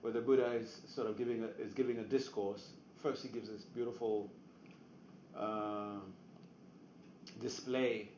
where 0.00 0.12
the 0.12 0.20
Buddha 0.20 0.52
is 0.52 0.80
sort 0.86 1.08
of 1.08 1.16
giving 1.18 1.42
a, 1.42 1.62
is 1.62 1.72
giving 1.74 1.98
a 1.98 2.04
discourse. 2.04 2.68
First, 3.02 3.22
he 3.22 3.28
gives 3.28 3.48
this 3.48 3.62
beautiful 3.62 4.30
uh, 5.36 5.98
display 7.40 8.08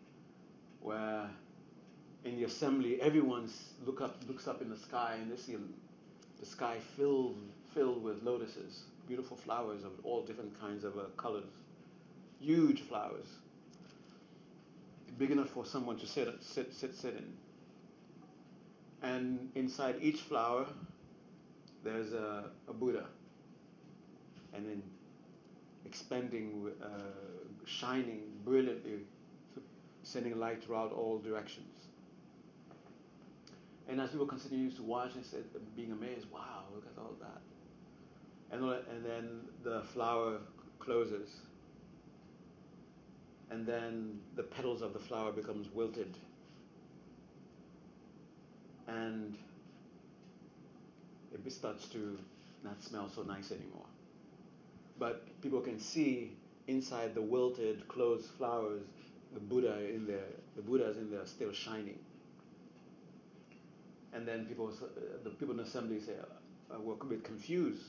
where 0.81 1.29
in 2.25 2.37
the 2.37 2.45
assembly 2.45 3.01
everyone 3.01 3.49
look 3.85 4.01
up 4.01 4.17
looks 4.29 4.47
up 4.49 4.63
in 4.63 4.71
the 4.71 4.77
sky 4.77 5.17
and 5.21 5.31
they 5.31 5.37
see 5.37 5.57
the 6.41 6.47
sky 6.47 6.77
filled 6.97 7.37
filled 7.75 8.03
with 8.03 8.23
lotuses, 8.23 8.85
beautiful 9.07 9.37
flowers 9.37 9.85
of 9.85 9.93
all 10.05 10.23
different 10.23 10.59
kinds 10.61 10.85
of 10.85 10.97
uh, 10.97 11.03
colors, 11.17 11.53
huge 12.41 12.81
flowers 12.83 13.27
big 15.19 15.31
enough 15.33 15.51
for 15.51 15.67
someone 15.67 15.99
to 15.99 16.07
sit, 16.07 16.29
sit, 16.41 16.73
sit, 16.73 16.95
sit 16.95 17.15
in. 17.15 17.33
And 19.03 19.51
inside 19.55 19.97
each 20.01 20.21
flower, 20.21 20.67
there's 21.85 22.13
a, 22.13 22.51
a 22.69 22.73
Buddha. 22.73 23.07
And 24.55 24.67
then 24.67 24.83
expanding, 25.85 26.71
uh, 26.83 26.89
shining 27.67 28.23
brilliantly, 28.45 29.01
sending 30.09 30.39
light 30.39 30.65
throughout 30.65 30.93
all 30.93 31.19
directions. 31.19 31.75
And 33.89 34.01
as 34.01 34.11
people 34.11 34.27
continue 34.27 34.71
to 34.71 34.83
watch 34.83 35.15
and 35.15 35.25
said, 35.25 35.45
being 35.77 35.93
amazed, 35.93 36.27
wow, 36.33 36.65
look 36.75 36.85
at 36.85 37.01
all 37.01 37.15
that. 37.21 37.41
And, 38.51 38.65
and 38.65 39.05
then 39.05 39.41
the 39.63 39.83
flower 39.93 40.39
closes 40.79 41.29
and 43.51 43.67
then 43.67 44.21
the 44.37 44.43
petals 44.43 44.83
of 44.83 44.93
the 44.93 44.99
flower 44.99 45.33
becomes 45.33 45.69
wilted 45.75 46.15
and 48.87 49.37
it 51.33 51.53
starts 51.53 51.87
to 51.89 52.19
not 52.65 52.83
smell 52.83 53.11
so 53.15 53.23
nice 53.23 53.53
anymore. 53.53 53.85
But 54.99 55.41
people 55.43 55.61
can 55.61 55.79
see 55.79 56.33
inside 56.67 57.15
the 57.15 57.23
wilted, 57.23 57.87
closed 57.89 58.27
flowers, 58.37 58.83
the 59.35 59.41
Buddha 59.41 59.79
in 59.89 60.07
there, 60.07 60.27
the 60.57 60.63
Buddha 60.63 60.89
is 60.91 60.97
in 60.97 61.11
there 61.11 61.27
still 61.27 61.53
shining. 61.53 61.99
And 64.13 64.27
then 64.27 64.47
people, 64.47 64.73
the 65.23 65.31
people 65.31 65.53
in 65.53 65.59
the 65.59 65.65
assembly 65.65 66.01
say, 66.01 66.15
uh, 66.71 66.81
we're 66.81 66.95
a 66.95 67.05
bit 67.05 67.25
confused. 67.25 67.83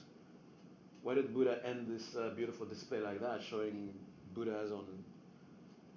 Why 1.01 1.15
did 1.15 1.33
Buddha 1.33 1.59
end 1.65 1.87
this 1.89 2.15
uh, 2.15 2.31
beautiful 2.35 2.65
display 2.65 2.99
like 2.99 3.21
that, 3.21 3.41
showing 3.41 3.93
Buddhas 4.33 4.71
on 4.71 4.85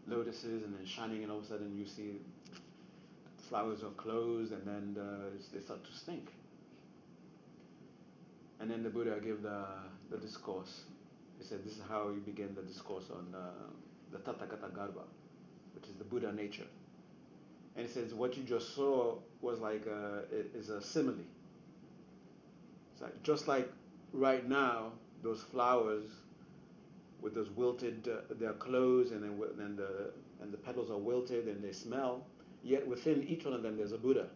lotuses 0.06 0.62
and 0.62 0.74
then 0.74 0.86
shining, 0.86 1.22
and 1.22 1.32
all 1.32 1.38
of 1.38 1.44
a 1.44 1.48
sudden 1.48 1.76
you 1.76 1.86
see 1.86 2.20
flowers 3.48 3.82
are 3.82 3.90
closed 3.90 4.52
and 4.52 4.66
then 4.66 4.96
they 5.52 5.60
start 5.60 5.84
to 5.84 5.92
stink. 5.92 6.30
And 8.60 8.70
then 8.70 8.82
the 8.82 8.90
Buddha 8.90 9.18
gave 9.22 9.42
the, 9.42 9.64
the 10.10 10.18
discourse. 10.18 10.82
He 11.38 11.44
said, 11.44 11.64
This 11.64 11.74
is 11.74 11.82
how 11.88 12.10
you 12.14 12.22
begin 12.24 12.54
the 12.54 12.62
discourse 12.62 13.06
on 13.10 13.34
uh, 13.34 13.50
the 14.12 14.18
Tathagata 14.18 14.70
Garbha, 14.70 15.02
which 15.82 15.90
is 15.90 15.96
the 15.96 16.04
Buddha 16.04 16.32
nature. 16.32 16.66
And 17.74 17.86
he 17.86 17.92
says, 17.92 18.14
what 18.14 18.36
you 18.36 18.44
just 18.44 18.74
saw 18.74 19.16
was 19.40 19.58
like 19.58 19.86
a, 19.86 20.22
is 20.54 20.68
a 20.68 20.80
simile. 20.80 21.14
It's 22.92 23.02
like, 23.02 23.22
just 23.22 23.48
like 23.48 23.68
right 24.12 24.48
now, 24.48 24.92
those 25.22 25.42
flowers 25.42 26.04
with 27.20 27.34
those 27.34 27.50
wilted, 27.50 28.08
uh, 28.08 28.34
they're 28.38 28.52
closed 28.52 29.12
and, 29.12 29.22
then, 29.22 29.40
and, 29.58 29.78
the, 29.78 30.10
and 30.40 30.52
the 30.52 30.56
petals 30.56 30.90
are 30.90 30.98
wilted 30.98 31.48
and 31.48 31.62
they 31.64 31.72
smell. 31.72 32.26
Yet 32.62 32.86
within 32.86 33.24
each 33.24 33.44
one 33.44 33.54
of 33.54 33.62
them, 33.62 33.76
there's 33.76 33.92
a 33.92 33.98
Buddha. 33.98 34.26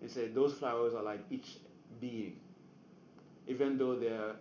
He 0.00 0.08
said 0.08 0.34
those 0.34 0.54
flowers 0.54 0.94
are 0.94 1.02
like 1.02 1.20
each 1.30 1.58
being. 2.00 2.36
Even 3.46 3.78
though 3.78 3.96
they're 3.96 4.34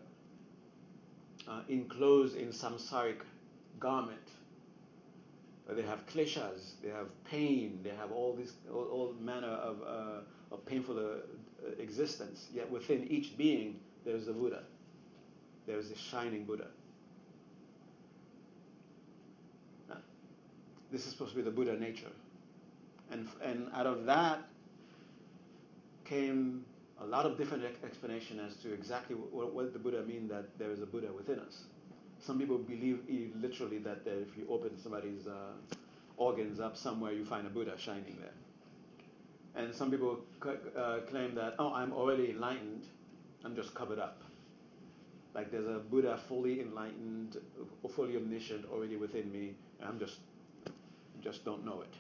uh, 1.48 1.62
enclosed 1.68 2.36
in 2.38 2.50
samsaric 2.50 3.22
garment, 3.80 4.20
they 5.76 5.84
have 5.84 6.06
kleshas, 6.08 6.74
they 6.84 6.90
have 6.90 7.08
pain, 7.26 7.80
they 7.84 7.92
have 7.92 8.12
all 8.12 8.34
this, 8.34 8.54
all, 8.74 8.86
all 8.86 9.16
manner 9.20 9.48
of, 9.48 9.78
uh, 9.86 10.56
of 10.56 10.66
painful 10.66 10.98
uh, 10.98 11.82
existence. 11.82 12.48
Yet 12.54 12.70
within 12.72 13.08
each 13.10 13.38
being, 13.38 13.80
there 14.06 14.16
is 14.16 14.28
a 14.28 14.34
Buddha. 14.34 14.64
There 15.68 15.78
is 15.78 15.92
a 15.92 15.98
shining 15.98 16.46
Buddha. 16.46 16.68
This 20.92 21.06
is 21.06 21.12
supposed 21.12 21.32
to 21.32 21.38
be 21.38 21.44
the 21.44 21.52
Buddha 21.52 21.80
nature. 21.80 22.10
And, 23.12 23.28
and 23.44 23.68
out 23.76 23.86
of 23.86 24.06
that 24.06 24.40
came 26.06 26.66
a 27.02 27.06
lot 27.06 27.26
of 27.26 27.38
different 27.38 27.64
explanation 27.84 28.40
as 28.40 28.56
to 28.58 28.74
exactly 28.74 29.16
what, 29.16 29.54
what 29.54 29.74
the 29.74 29.80
Buddha 29.80 30.02
mean 30.04 30.28
that 30.30 30.58
there 30.58 30.72
is 30.72 30.82
a 30.82 30.86
Buddha 30.86 31.10
within 31.16 31.40
us. 31.40 31.64
Some 32.20 32.38
people 32.40 32.58
believe 32.58 33.00
literally 33.42 33.80
that 33.80 34.02
if 34.06 34.38
you 34.38 34.46
open 34.50 34.78
somebody's 34.78 35.28
uh, 35.28 35.54
organs 36.18 36.60
up 36.60 36.76
somewhere, 36.76 37.14
you 37.14 37.26
find 37.26 37.48
a 37.48 37.50
Buddha 37.50 37.74
shining 37.78 38.18
there. 38.20 38.34
And 39.56 39.74
some 39.74 39.90
people 39.90 40.20
uh, 40.78 41.00
claim 41.10 41.34
that, 41.36 41.56
oh, 41.60 41.74
I'm 41.74 41.94
already 41.94 42.32
enlightened, 42.32 42.86
I'm 43.44 43.56
just 43.56 43.74
covered 43.74 44.00
up. 44.00 44.22
Like 45.34 45.52
there's 45.52 45.68
a 45.68 45.80
Buddha 45.80 46.20
fully 46.28 46.62
enlightened, 46.62 47.38
fully 47.96 48.18
omniscient 48.18 48.66
already 48.72 48.98
within 48.98 49.32
me, 49.32 49.56
and 49.80 49.90
I'm 49.90 50.00
just, 50.00 50.18
just 51.22 51.46
don't 51.46 51.66
know 51.66 51.82
it. 51.82 51.94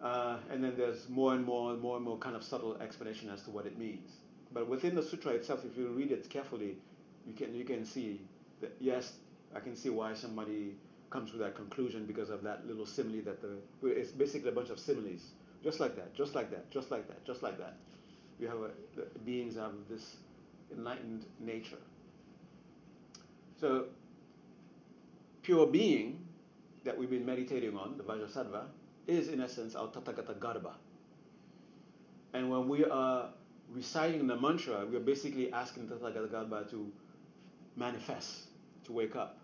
Uh, 0.00 0.36
and 0.50 0.62
then 0.62 0.74
there's 0.76 1.08
more 1.08 1.34
and 1.34 1.44
more 1.44 1.72
and 1.72 1.80
more 1.80 1.96
and 1.96 2.04
more 2.04 2.18
kind 2.18 2.36
of 2.36 2.44
subtle 2.44 2.76
explanation 2.80 3.30
as 3.30 3.42
to 3.42 3.50
what 3.50 3.66
it 3.66 3.78
means. 3.78 4.10
But 4.52 4.68
within 4.68 4.94
the 4.94 5.02
sutra 5.02 5.32
itself, 5.32 5.64
if 5.64 5.76
you 5.76 5.88
read 5.88 6.12
it 6.12 6.30
carefully, 6.30 6.76
you 7.28 7.34
can 7.34 7.54
you 7.54 7.64
can 7.64 7.84
see 7.84 8.20
that 8.60 8.74
yes, 8.80 9.12
I 9.54 9.60
can 9.60 9.76
see 9.76 9.90
why 9.90 10.14
somebody 10.14 10.74
comes 11.10 11.30
to 11.30 11.38
that 11.38 11.54
conclusion 11.54 12.04
because 12.06 12.30
of 12.30 12.42
that 12.42 12.66
little 12.66 12.86
simile 12.86 13.22
that 13.24 13.40
the 13.40 13.56
it's 13.88 14.10
basically 14.10 14.50
a 14.50 14.52
bunch 14.52 14.70
of 14.70 14.78
similes, 14.78 15.30
just 15.62 15.80
like 15.80 15.96
that, 15.96 16.14
just 16.14 16.34
like 16.34 16.50
that, 16.50 16.70
just 16.70 16.90
like 16.90 17.06
that, 17.08 17.24
just 17.24 17.42
like 17.42 17.58
that. 17.58 17.76
We 18.40 18.46
have 18.46 18.58
a, 18.58 18.70
the 18.96 19.06
beings 19.24 19.56
have 19.56 19.72
this 19.90 20.16
enlightened 20.72 21.24
nature. 21.40 21.82
So 23.60 23.86
pure 25.42 25.66
being 25.66 26.20
that 26.84 26.96
we've 26.96 27.10
been 27.10 27.26
meditating 27.26 27.76
on, 27.76 27.96
the 27.96 28.04
Vajrasattva, 28.04 28.64
is 29.06 29.28
in 29.28 29.40
essence 29.40 29.74
our 29.74 29.88
Tathagata 29.88 30.34
Garbha. 30.38 30.74
And 32.34 32.50
when 32.50 32.68
we 32.68 32.84
are 32.84 33.30
reciting 33.72 34.26
the 34.26 34.36
mantra, 34.36 34.86
we 34.86 34.96
are 34.96 35.00
basically 35.00 35.52
asking 35.52 35.88
Tathagata 35.88 36.28
Garbha 36.28 36.70
to 36.70 36.92
manifest, 37.78 38.48
to 38.84 38.92
wake 38.92 39.16
up. 39.16 39.38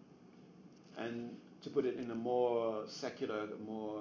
And 0.96 1.36
to 1.62 1.70
put 1.70 1.84
it 1.86 1.96
in 1.96 2.10
a 2.10 2.14
more 2.14 2.84
secular, 2.86 3.48
more 3.66 4.00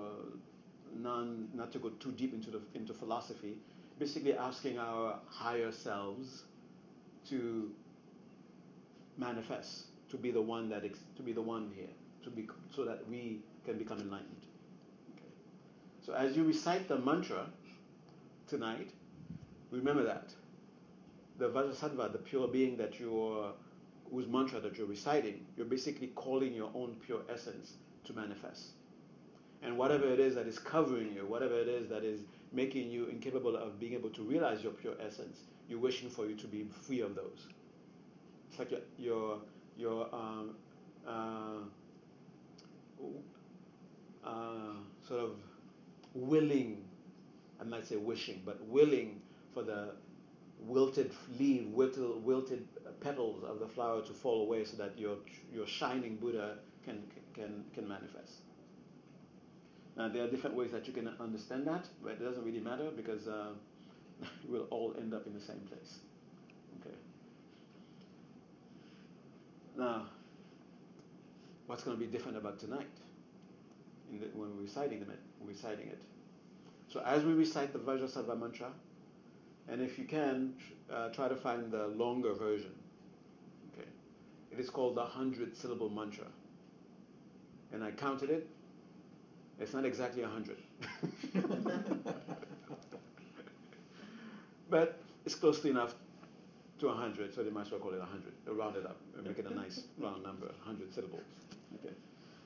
non, 0.96 1.48
not 1.54 1.72
to 1.74 1.80
go 1.80 1.89
too 1.89 2.12
deep 2.12 2.34
into 2.34 2.52
the 2.52 2.62
into 2.76 2.93
philosophy, 2.93 3.58
basically 4.00 4.36
asking 4.36 4.78
our 4.78 5.19
higher 5.28 5.72
selves 5.72 6.43
to 7.30 7.72
manifest, 9.17 9.86
to 10.10 10.17
be 10.17 10.32
the 10.32 10.41
one 10.41 10.69
that 10.69 10.84
ex, 10.84 11.00
to 11.15 11.24
be 11.24 11.32
the 11.32 11.41
one 11.41 11.72
here, 11.76 11.93
to 12.24 12.30
be 12.30 12.48
so 12.76 12.84
that 12.84 13.08
we 13.10 13.39
can 13.65 13.78
become 13.78 14.00
enlightened. 14.00 14.46
So 16.06 16.13
as 16.13 16.36
you 16.36 16.43
recite 16.43 16.88
the 16.88 16.98
mantra 16.98 17.46
tonight, 18.48 18.89
remember 19.72 20.04
that. 20.04 20.32
The 21.39 21.50
Vajrasattva, 21.50 22.12
the 22.12 22.19
pure 22.19 22.48
being 22.48 22.78
that 22.78 23.00
you're, 23.00 23.54
whose 24.12 24.28
mantra 24.28 24.60
that 24.60 24.78
you're 24.78 24.88
reciting, 24.88 25.46
you're 25.58 25.66
basically 25.66 26.08
calling 26.08 26.54
your 26.54 26.72
own 26.76 26.96
pure 27.06 27.22
essence 27.32 27.74
to 28.06 28.13
manifest. 28.13 28.72
And 29.62 29.78
whatever 29.78 30.06
it 30.06 30.20
is 30.20 30.36
that 30.36 30.46
is 30.46 30.60
covering 30.60 31.13
you, 31.13 31.26
whatever 31.26 31.56
it 31.56 31.68
is 31.68 31.88
that 31.89 32.04
is 32.04 32.22
making 32.52 32.92
you 32.92 33.06
incapable 33.08 33.56
of 33.56 33.80
being 33.80 33.94
able 33.94 34.10
to 34.10 34.22
realize 34.22 34.62
your 34.62 34.74
pure 34.74 34.96
essence, 35.04 35.39
you're 35.70 35.80
wishing 35.80 36.10
for 36.10 36.26
you 36.26 36.36
to 36.36 36.48
be 36.48 36.66
free 36.86 37.00
of 37.00 37.16
those. 37.16 37.48
It's 38.50 38.60
like 38.60 38.72
your, 38.72 38.82
your, 38.98 39.39
your 39.78 40.13
um, 40.13 40.56
uh, 41.08 41.62
uh, 44.24 44.74
sort 45.08 45.22
of 45.22 45.32
willing, 46.13 46.84
I 47.60 47.63
might 47.63 47.88
say 47.88 47.96
wishing, 47.96 48.42
but 48.46 48.63
willing 48.68 49.22
for 49.54 49.63
the 49.63 49.92
wilted 50.65 51.12
leaf, 51.39 51.65
wilted, 51.67 52.23
wilted 52.23 52.67
petals 53.02 53.43
of 53.43 53.60
the 53.60 53.67
flower 53.67 54.02
to 54.02 54.13
fall 54.13 54.43
away 54.43 54.63
so 54.63 54.78
that 54.78 54.97
your, 54.97 55.17
your 55.54 55.67
shining 55.67 56.15
Buddha 56.15 56.58
can, 56.86 57.04
can, 57.34 57.63
can 57.73 57.88
manifest. 57.88 58.41
Now, 59.95 60.10
there 60.10 60.23
are 60.23 60.28
different 60.28 60.56
ways 60.56 60.71
that 60.71 60.88
you 60.88 60.93
can 60.93 61.10
understand 61.19 61.67
that, 61.67 61.88
but 62.02 62.13
it 62.13 62.23
doesn't 62.23 62.43
really 62.43 62.60
matter 62.60 62.89
because 62.95 63.28
uh, 63.28 63.49
we'll 64.47 64.67
all 64.69 64.95
end 64.97 65.13
up 65.13 65.28
in 65.28 65.34
the 65.34 65.41
same 65.41 65.60
place. 65.69 65.99
Okay. 66.82 66.95
Now, 69.78 70.08
what's 71.67 71.84
going 71.84 71.97
to 71.97 72.04
be 72.04 72.12
different 72.12 72.38
about 72.38 72.60
tonight 72.60 72.89
the, 74.12 74.28
when 74.34 74.56
we're 74.56 74.63
reciting, 74.63 75.02
the, 75.02 75.13
reciting 75.45 75.88
it? 75.88 76.02
So 76.88 77.02
as 77.02 77.23
we 77.23 77.34
recite 77.34 77.73
the 77.73 77.80
Vajrasattva 77.80 78.39
mantra, 78.39 78.71
and 79.69 79.82
if 79.82 79.97
you 79.97 80.06
can, 80.06 80.54
uh, 80.91 81.10
try 81.10 81.28
to 81.28 81.36
find 81.36 81.71
the 81.71 81.88
longer 81.88 82.34
version. 82.34 82.71
Okay. 83.73 83.88
It 84.52 84.60
is 84.60 84.69
called 84.69 84.95
the 84.95 85.04
hundred 85.04 85.56
syllable 85.56 85.89
mantra. 85.89 86.28
And 87.71 87.84
I 87.84 87.91
counted 87.91 88.30
it. 88.30 88.47
It's 89.60 89.73
not 89.73 89.86
exactly 89.86 90.23
a 90.23 90.28
hundred. 90.28 90.58
but 94.69 94.99
it's 95.26 95.36
closely 95.36 95.69
enough 95.69 95.95
to 96.80 96.89
a 96.89 96.93
hundred, 96.93 97.34
so 97.34 97.43
they 97.43 97.49
might 97.49 97.67
as 97.67 97.71
well 97.71 97.80
call 97.80 97.93
it 97.93 98.02
a 98.02 98.06
hundred. 98.06 98.34
Round 98.45 98.76
it 98.76 98.86
up 98.86 98.97
and 99.15 99.26
make 99.26 99.39
it 99.39 99.45
a 99.49 99.54
nice 99.54 99.84
round 99.97 100.23
number, 100.23 100.52
hundred 100.62 100.93
syllables. 100.93 101.21
Okay. 101.76 101.93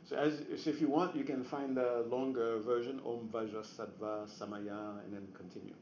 So, 0.08 0.16
as, 0.16 0.42
so 0.64 0.70
if 0.70 0.80
you 0.80 0.88
want, 0.88 1.16
you 1.16 1.24
can 1.24 1.44
find 1.44 1.76
the 1.76 2.06
longer 2.10 2.60
version, 2.60 3.02
Om 3.06 3.30
Vajrasattva 3.34 4.30
Samaya, 4.30 5.04
and 5.04 5.14
then 5.14 5.28
continue. 5.36 5.74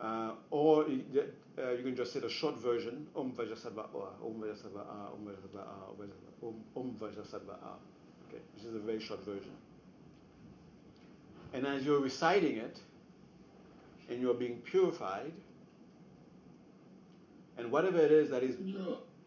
Uh, 0.00 0.32
or 0.50 0.88
you, 0.88 1.04
uh, 1.58 1.72
you, 1.72 1.82
can 1.82 1.94
just 1.94 2.12
say 2.12 2.20
the 2.20 2.28
short 2.28 2.58
version, 2.58 3.06
Om 3.14 3.32
Vajrasattva 3.32 3.88
Om 4.24 4.42
Vajrasattva 4.42 5.12
Om 5.12 5.26
Vajrasattva 5.26 5.66
Om, 6.42 6.54
Om 6.74 6.96
Vajrasattva 6.98 7.56
Okay, 8.28 8.40
this 8.56 8.64
is 8.64 8.74
a 8.74 8.78
very 8.78 9.00
short 9.00 9.22
version. 9.24 9.52
And 11.52 11.66
as 11.66 11.84
you're 11.84 12.00
reciting 12.00 12.56
it, 12.56 12.78
and 14.08 14.20
you're 14.20 14.34
being 14.34 14.58
purified, 14.58 15.32
and 17.58 17.70
whatever 17.70 17.98
it 17.98 18.12
is 18.12 18.30
that 18.30 18.42
is 18.42 18.56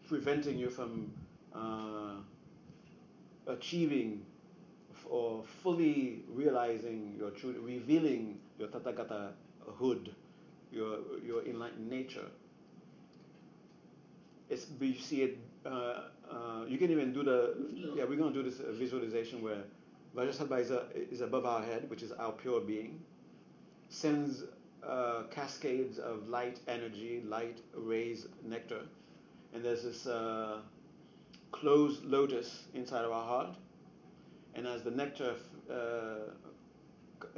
preventing 0.08 0.58
you 0.58 0.70
from 0.70 1.12
uh, 1.54 2.16
achieving 3.46 4.24
or 5.08 5.44
fully 5.62 6.22
realizing 6.28 7.14
your 7.18 7.30
true, 7.30 7.54
revealing 7.62 8.38
your 8.58 8.68
Tathagata 8.68 9.32
hood, 9.78 10.14
your, 10.74 10.98
your 11.24 11.46
enlightened 11.46 11.88
nature. 11.88 12.26
It's, 14.50 14.66
you 14.80 14.94
see 14.94 15.22
it, 15.22 15.38
uh, 15.64 15.68
uh, 16.30 16.64
you 16.68 16.78
can 16.78 16.90
even 16.90 17.12
do 17.12 17.22
the, 17.22 17.54
yeah, 17.96 18.04
we're 18.04 18.16
going 18.16 18.32
to 18.32 18.42
do 18.42 18.48
this 18.48 18.60
visualization 18.78 19.42
where 19.42 19.62
Vajrasattva 20.16 20.60
is, 20.60 20.72
is 21.10 21.20
above 21.20 21.46
our 21.46 21.62
head, 21.62 21.88
which 21.88 22.02
is 22.02 22.12
our 22.12 22.32
pure 22.32 22.60
being, 22.60 23.00
sends 23.88 24.44
uh, 24.86 25.22
cascades 25.30 25.98
of 25.98 26.28
light 26.28 26.60
energy, 26.68 27.22
light 27.26 27.60
rays, 27.74 28.26
nectar, 28.44 28.82
and 29.54 29.64
there's 29.64 29.82
this 29.84 30.06
uh, 30.06 30.58
closed 31.52 32.04
lotus 32.04 32.64
inside 32.74 33.04
of 33.04 33.12
our 33.12 33.26
heart. 33.26 33.56
And 34.56 34.66
as 34.66 34.82
the 34.82 34.90
nectar 34.90 35.34
uh, 35.70 35.74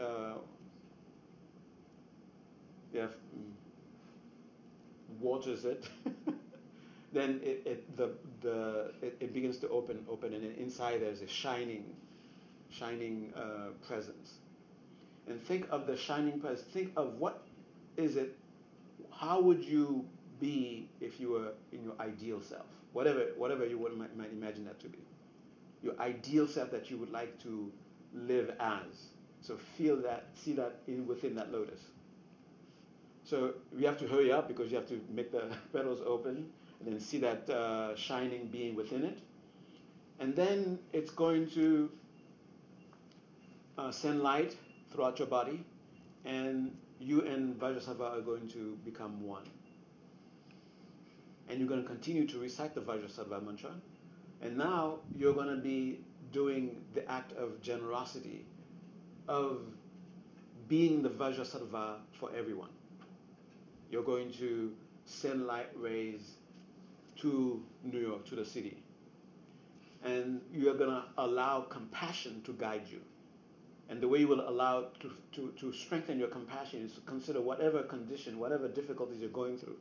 uh, 0.01 0.35
yeah, 2.97 3.07
waters 5.21 5.65
it, 5.65 5.89
then 7.13 7.41
it, 7.43 7.63
it 7.67 7.97
the 7.97 8.11
the 8.41 8.93
it, 9.03 9.17
it, 9.21 9.35
begins 9.35 9.59
to 9.59 9.69
open 9.69 10.05
open 10.09 10.33
and 10.33 10.45
inside 10.57 11.03
there's 11.03 11.21
a 11.21 11.29
shining 11.29 11.85
shining 12.71 13.33
uh, 13.37 13.69
presence. 13.87 14.35
And 15.29 15.43
think 15.43 15.67
of 15.71 15.87
the 15.87 15.97
shining 15.97 16.41
presence 16.41 16.67
think 16.73 16.93
of 16.97 17.15
what 17.19 17.43
is 17.97 18.17
it 18.17 18.37
how 19.11 19.41
would 19.41 19.63
you 19.63 20.05
be 20.41 20.89
if 21.01 21.21
you 21.21 21.31
were 21.31 21.53
in 21.73 21.85
your 21.85 21.95
ideal 22.01 22.41
self? 22.41 22.67
Whatever 22.93 23.27
whatever 23.37 23.67
you 23.67 23.79
would, 23.79 23.97
might, 23.97 24.17
might 24.17 24.33
imagine 24.33 24.65
that 24.65 24.81
to 24.81 24.89
be. 24.89 24.99
Your 25.83 25.99
ideal 26.01 26.49
self 26.49 26.71
that 26.71 26.91
you 26.91 26.97
would 26.97 27.11
like 27.11 27.39
to 27.43 27.71
live 28.15 28.55
as. 28.59 29.11
So 29.43 29.59
feel 29.77 29.97
that 30.03 30.29
see 30.35 30.55
that 30.55 30.81
in 30.87 31.07
within 31.07 31.35
that 31.37 31.53
lotus 31.53 31.81
so 33.27 33.55
we 33.77 33.85
have 33.85 33.99
to 33.99 34.07
hurry 34.07 34.31
up 34.31 34.47
because 34.47 34.71
you 34.71 34.77
have 34.77 34.87
to 34.87 35.01
make 35.11 35.33
the 35.33 35.43
petals 35.73 36.01
open 36.07 36.49
and 36.79 36.93
then 36.93 37.01
see 37.01 37.19
that 37.19 37.51
uh, 37.51 37.97
shining 37.97 38.47
being 38.47 38.77
within 38.77 39.05
it. 39.05 39.19
And 40.21 40.35
then 40.35 40.79
it's 40.93 41.11
going 41.11 41.51
to 41.51 41.91
uh, 43.77 43.91
send 43.91 44.23
light 44.23 44.57
throughout 44.93 45.19
your 45.19 45.29
body, 45.29 45.62
and 46.25 46.75
you 47.01 47.23
and 47.23 47.59
Vajrasattva 47.61 48.19
are 48.19 48.21
going 48.21 48.49
to 48.49 48.79
become 48.85 49.21
one. 49.21 49.45
And 51.49 51.59
you're 51.59 51.69
going 51.69 51.83
to 51.83 51.89
continue 51.89 52.27
to 52.29 52.39
recite 52.39 52.75
the 52.75 52.81
Vajrasattva 52.81 53.45
mantra. 53.45 53.73
And 54.41 54.57
now 54.57 55.01
you're 55.17 55.35
going 55.35 55.55
to 55.55 55.61
be 55.61 56.01
doing 56.33 56.83
the 56.95 57.11
act 57.11 57.33
of 57.33 57.61
generosity, 57.61 58.47
of 59.29 59.62
being 60.69 61.03
the 61.03 61.11
Vajrasattva 61.11 61.97
for 62.19 62.31
everyone 62.35 62.71
you're 63.90 64.03
going 64.03 64.33
to 64.35 64.72
send 65.05 65.46
light 65.46 65.70
rays 65.77 66.20
to 67.16 67.62
New 67.85 68.01
York, 68.01 68.27
to 68.27 68.37
the 68.37 68.44
city. 68.44 68.83
And 70.05 70.40
you're 70.53 70.75
going 70.75 70.90
to 70.90 71.05
allow 71.18 71.62
compassion 71.62 72.42
to 72.44 72.53
guide 72.53 72.87
you. 72.90 73.01
And 73.88 74.01
the 74.01 74.09
way 74.09 74.18
you 74.18 74.29
will 74.29 74.49
allow 74.49 74.88
to, 75.01 75.11
to, 75.33 75.53
to 75.61 75.72
strengthen 75.72 76.18
your 76.18 76.29
compassion 76.29 76.85
is 76.85 76.92
to 76.92 77.01
consider 77.03 77.40
whatever 77.40 77.83
condition, 77.83 78.38
whatever 78.38 78.68
difficulties 78.68 79.20
you're 79.20 79.31
going 79.31 79.59
through, 79.59 79.77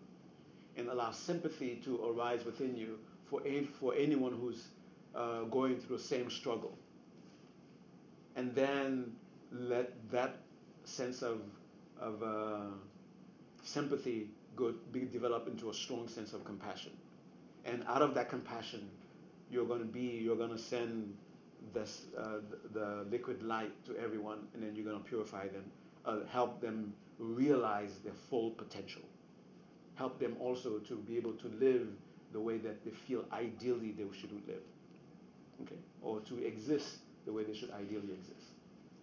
and 0.77 0.87
allow 0.89 1.11
sympathy 1.11 1.81
to 1.85 2.05
arise 2.05 2.45
within 2.45 2.75
you 2.75 2.99
for, 3.29 3.41
for 3.79 3.95
anyone 3.95 4.33
who's 4.33 4.67
uh, 5.15 5.41
going 5.43 5.79
through 5.79 5.97
the 5.97 6.03
same 6.03 6.29
struggle. 6.29 6.77
And 8.35 8.53
then 8.53 9.13
let 9.51 9.93
that 10.11 10.37
sense 10.83 11.21
of, 11.21 11.39
of 11.99 12.21
uh, 12.21 12.75
sympathy 13.65 14.29
go, 14.55 14.73
be 14.91 15.01
developed 15.01 15.49
into 15.49 15.69
a 15.69 15.73
strong 15.73 16.07
sense 16.07 16.33
of 16.33 16.45
compassion. 16.45 16.91
And 17.65 17.83
out 17.87 18.01
of 18.01 18.13
that 18.13 18.29
compassion, 18.29 18.87
you're 19.51 19.65
going 19.65 19.79
to 19.79 19.85
be, 19.85 20.21
you're 20.23 20.37
going 20.37 20.51
to 20.51 20.57
send 20.57 21.15
this, 21.73 22.03
uh, 22.17 22.37
the, 22.73 22.79
the, 22.79 23.05
liquid 23.09 23.41
light 23.43 23.71
to 23.85 23.97
everyone, 23.97 24.47
and 24.53 24.63
then 24.63 24.75
you're 24.75 24.85
going 24.85 24.97
to 24.97 25.03
purify 25.03 25.47
them, 25.47 25.63
uh, 26.05 26.19
help 26.29 26.61
them 26.61 26.93
realize 27.17 27.91
their 28.03 28.13
full 28.29 28.51
potential. 28.51 29.01
Help 29.95 30.19
them 30.19 30.35
also 30.39 30.77
to 30.79 30.95
be 30.95 31.17
able 31.17 31.33
to 31.33 31.47
live 31.59 31.87
the 32.33 32.39
way 32.39 32.57
that 32.57 32.83
they 32.83 32.91
feel 32.91 33.25
ideally 33.31 33.95
they 33.97 34.03
should 34.17 34.31
live. 34.47 34.61
Okay? 35.63 35.79
Or 36.01 36.19
to 36.21 36.45
exist 36.45 36.97
the 37.25 37.33
way 37.33 37.43
they 37.43 37.55
should 37.55 37.71
ideally 37.71 38.13
exist. 38.13 38.51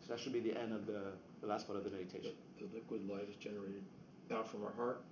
So 0.06 0.12
that 0.12 0.20
should 0.20 0.32
be 0.32 0.40
the 0.40 0.56
end 0.58 0.72
of 0.72 0.86
the, 0.86 1.12
the 1.40 1.46
last 1.46 1.66
part 1.66 1.78
of 1.78 1.84
the 1.84 1.90
meditation. 1.90 2.32
The, 2.60 2.66
the 2.66 2.74
liquid 2.74 3.08
light 3.08 3.28
is 3.28 3.36
generated 3.36 3.82
out 4.32 4.48
from 4.48 4.64
our 4.64 4.72
heart, 4.72 5.02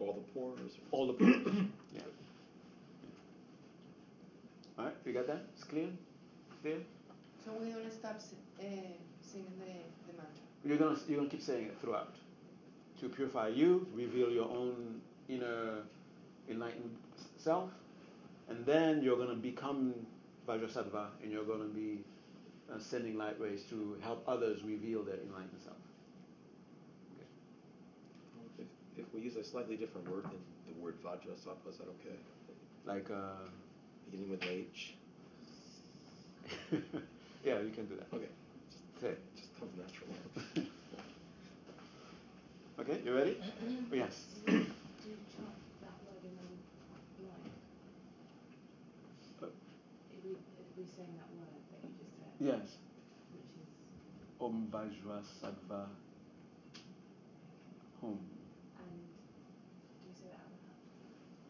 all 0.00 0.12
the 0.12 0.32
pores. 0.32 0.72
All 0.90 1.06
the 1.06 1.12
pores. 1.14 1.34
yeah. 1.94 2.00
All 4.78 4.84
right, 4.84 4.94
you 5.04 5.12
got 5.12 5.26
that? 5.26 5.44
It's 5.54 5.64
clear? 5.64 5.88
Clear? 6.62 6.78
So 7.44 7.50
we're 7.58 7.74
gonna 7.74 7.90
stop 7.90 8.20
uh, 8.60 8.62
singing 9.20 9.52
the, 9.58 9.72
the 10.06 10.16
mantra. 10.16 10.42
You're 10.64 10.76
gonna 10.76 10.98
you're 11.08 11.18
gonna 11.18 11.30
keep 11.30 11.42
saying 11.42 11.66
it 11.66 11.76
throughout 11.80 12.14
to 13.00 13.08
purify 13.08 13.48
you, 13.48 13.86
reveal 13.94 14.30
your 14.30 14.48
own 14.48 15.00
inner 15.28 15.82
enlightened 16.48 16.96
self, 17.36 17.70
and 18.48 18.64
then 18.66 19.02
you're 19.02 19.16
gonna 19.16 19.34
become 19.34 19.94
Vajrasattva, 20.48 21.06
and 21.22 21.30
you're 21.30 21.44
gonna 21.44 21.64
be 21.64 21.98
uh, 22.72 22.78
sending 22.78 23.16
light 23.16 23.38
rays 23.40 23.62
to 23.70 23.96
help 24.02 24.24
others 24.26 24.62
reveal 24.62 25.02
their 25.02 25.16
enlightened 25.16 25.60
self. 25.62 25.76
If 28.98 29.14
we 29.14 29.20
use 29.20 29.36
a 29.36 29.44
slightly 29.44 29.76
different 29.76 30.10
word 30.10 30.24
than 30.24 30.40
the 30.66 30.74
word 30.82 30.94
Vajrasattva, 31.02 31.70
is 31.70 31.78
that 31.78 31.88
okay? 32.00 32.16
Like, 32.84 33.10
uh, 33.10 33.46
Beginning 34.10 34.30
with 34.30 34.42
H? 34.44 34.94
yeah, 37.44 37.60
you 37.60 37.70
can 37.70 37.84
do 37.86 37.96
that. 37.96 38.06
Okay. 38.14 38.24
Just 38.70 39.00
say 39.02 39.14
Just 39.36 39.58
comes 39.58 39.72
natural. 39.76 40.08
okay, 42.80 43.00
you 43.04 43.14
ready? 43.14 43.36
oh, 43.38 43.94
yes. 43.94 44.24
Do 44.46 44.52
you 44.52 44.64
chant 45.28 45.52
that 45.82 45.92
word 46.08 46.24
in 46.24 46.32
the 46.32 46.42
line? 47.28 47.52
Uh, 49.42 49.46
if 50.10 50.24
we, 50.24 50.30
if 50.32 50.68
we 50.78 50.84
saying 50.96 51.12
that 51.20 51.28
word 51.36 51.52
that 51.52 51.84
you 51.84 51.92
just 52.00 52.16
said? 52.16 52.32
Yes. 52.40 52.80
Which 53.36 53.52
is? 53.60 53.68
Om 54.40 54.68
Vajrasattva 54.72 55.88
Hum. 58.00 58.37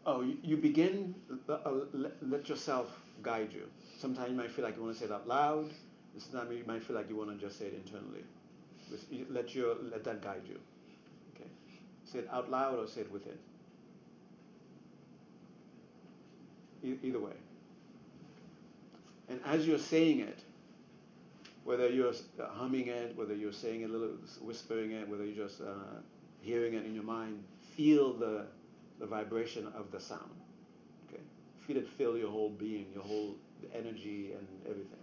Oh, 0.05 0.21
you, 0.43 0.57
begin, 0.57 1.13
uh, 1.47 1.53
uh, 1.65 1.71
let, 1.93 2.11
let, 2.27 2.49
yourself 2.49 2.99
guide 3.21 3.51
you. 3.53 3.63
Sometimes 3.99 4.31
you 4.31 4.35
might 4.37 4.49
feel 4.49 4.63
like 4.63 4.75
you 4.77 4.83
want 4.83 4.95
to 4.95 4.99
say 4.99 5.05
it 5.05 5.11
out 5.11 5.27
loud. 5.27 5.69
Sometimes 6.17 6.57
you 6.57 6.63
might 6.65 6.83
feel 6.83 6.95
like 6.95 7.09
you 7.09 7.15
want 7.15 7.29
to 7.29 7.37
just 7.37 7.59
say 7.59 7.65
it 7.65 7.73
internally. 7.85 8.23
Let, 9.29 9.53
your, 9.53 9.75
let 9.91 10.03
that 10.05 10.21
guide 10.21 10.41
you. 10.47 10.59
Okay? 11.35 11.49
Say 12.05 12.19
it 12.19 12.29
out 12.31 12.49
loud 12.49 12.79
or 12.79 12.87
say 12.87 13.01
it 13.01 13.11
within. 13.11 13.37
E- 16.83 16.97
either 17.03 17.19
way. 17.19 17.33
And 19.27 19.39
as 19.45 19.67
you're 19.67 19.77
saying 19.77 20.21
it, 20.21 20.39
whether 21.65 21.87
you're 21.89 22.13
humming 22.39 22.87
it, 22.87 23.15
whether 23.15 23.35
you're 23.35 23.51
saying 23.51 23.81
it 23.81 23.89
a 23.89 23.93
little, 23.93 24.15
whispering 24.41 24.91
it, 24.91 25.07
whether 25.07 25.23
you're 25.25 25.45
just 25.47 25.61
uh, 25.61 25.99
hearing 26.41 26.73
it 26.73 26.85
in 26.85 26.95
your 26.95 27.03
mind, 27.03 27.43
feel 27.75 28.13
the 28.13 28.45
the 28.99 29.05
vibration 29.05 29.67
of 29.75 29.91
the 29.91 29.99
sound. 29.99 30.31
Okay? 31.07 31.21
Feel 31.65 31.77
it 31.77 31.87
fill 31.97 32.17
your 32.17 32.29
whole 32.29 32.49
being, 32.49 32.87
your 32.93 33.03
whole 33.03 33.35
energy 33.73 34.33
and 34.37 34.47
everything. 34.65 34.99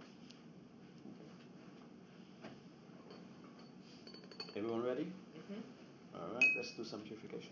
Everyone 4.55 4.83
ready? 4.83 5.03
Mm-hmm. 5.03 6.15
All 6.15 6.33
right, 6.33 6.49
let's 6.57 6.71
do 6.71 6.83
some 6.83 7.01
purification. 7.01 7.51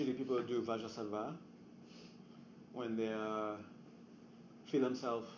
Usually 0.00 0.16
people 0.16 0.40
do 0.40 0.62
Vajrasattva 0.62 1.34
when 2.72 2.96
they 2.96 3.12
uh, 3.12 3.56
feel 4.66 4.80
themselves 4.80 5.28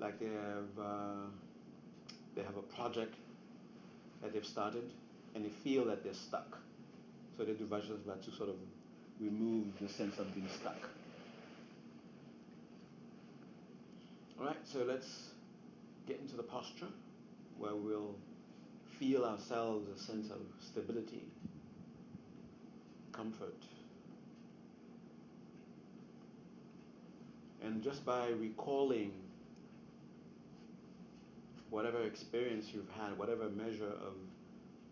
like 0.00 0.18
they 0.18 0.26
have, 0.26 0.78
uh, 0.80 1.26
they 2.34 2.42
have 2.42 2.56
a 2.56 2.62
project 2.62 3.16
that 4.22 4.32
they've 4.32 4.46
started 4.46 4.90
and 5.34 5.44
they 5.44 5.50
feel 5.50 5.84
that 5.84 6.02
they're 6.02 6.14
stuck. 6.14 6.58
So 7.36 7.44
they 7.44 7.52
do 7.52 7.66
Vajrasattva 7.66 8.24
to 8.24 8.30
sort 8.30 8.48
of 8.48 8.56
remove 9.20 9.78
the 9.78 9.88
sense 9.88 10.18
of 10.18 10.34
being 10.34 10.48
stuck. 10.48 10.88
All 14.40 14.46
right, 14.46 14.56
so 14.64 14.84
let's 14.88 15.32
get 16.06 16.18
into 16.20 16.36
the 16.36 16.44
posture 16.44 16.88
where 17.58 17.74
we'll 17.74 18.14
feel 18.98 19.24
ourselves 19.26 19.86
a 19.94 20.02
sense 20.02 20.30
of 20.30 20.38
stability 20.60 21.24
comfort. 23.18 23.62
And 27.64 27.82
just 27.82 28.04
by 28.06 28.28
recalling 28.28 29.12
whatever 31.70 32.02
experience 32.04 32.66
you've 32.72 32.88
had, 32.90 33.18
whatever 33.18 33.48
measure 33.50 33.92
of 34.06 34.14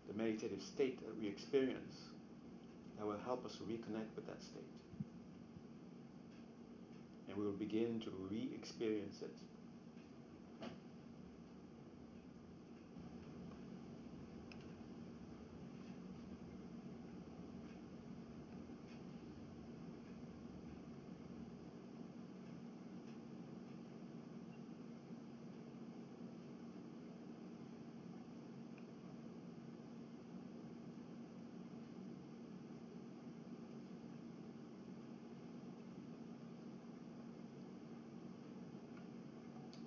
the 0.07 0.13
meditative 0.13 0.61
state 0.61 0.99
that 1.05 1.17
we 1.19 1.27
experience, 1.27 1.95
that 2.97 3.05
will 3.05 3.19
help 3.25 3.45
us 3.45 3.55
reconnect 3.67 4.13
with 4.15 4.27
that 4.27 4.43
state. 4.43 4.61
And 7.29 7.37
we 7.37 7.45
will 7.45 7.53
begin 7.53 8.01
to 8.01 8.11
re 8.29 8.49
experience 8.53 9.21
it 9.21 9.35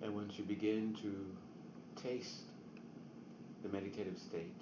And 0.03 0.10
once 0.21 0.37
you 0.37 0.45
begin 0.45 0.95
to 1.01 2.03
taste 2.03 2.43
the 3.63 3.71
meditative 3.71 4.19
state, 4.19 4.61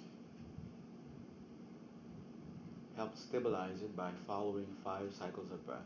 help 2.95 3.17
stabilize 3.17 3.81
it 3.81 3.93
by 3.93 4.09
following 4.25 4.67
five 4.85 5.13
cycles 5.13 5.51
of 5.51 5.65
breath. 5.65 5.81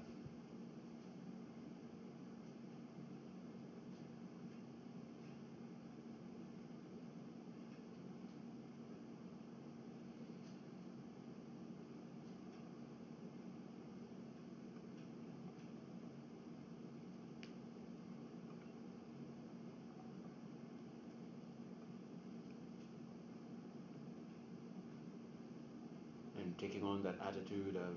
and 26.44 26.53
taking 26.64 26.84
on 26.86 27.04
that 27.04 27.16
attitude 27.28 27.76
of 27.76 27.94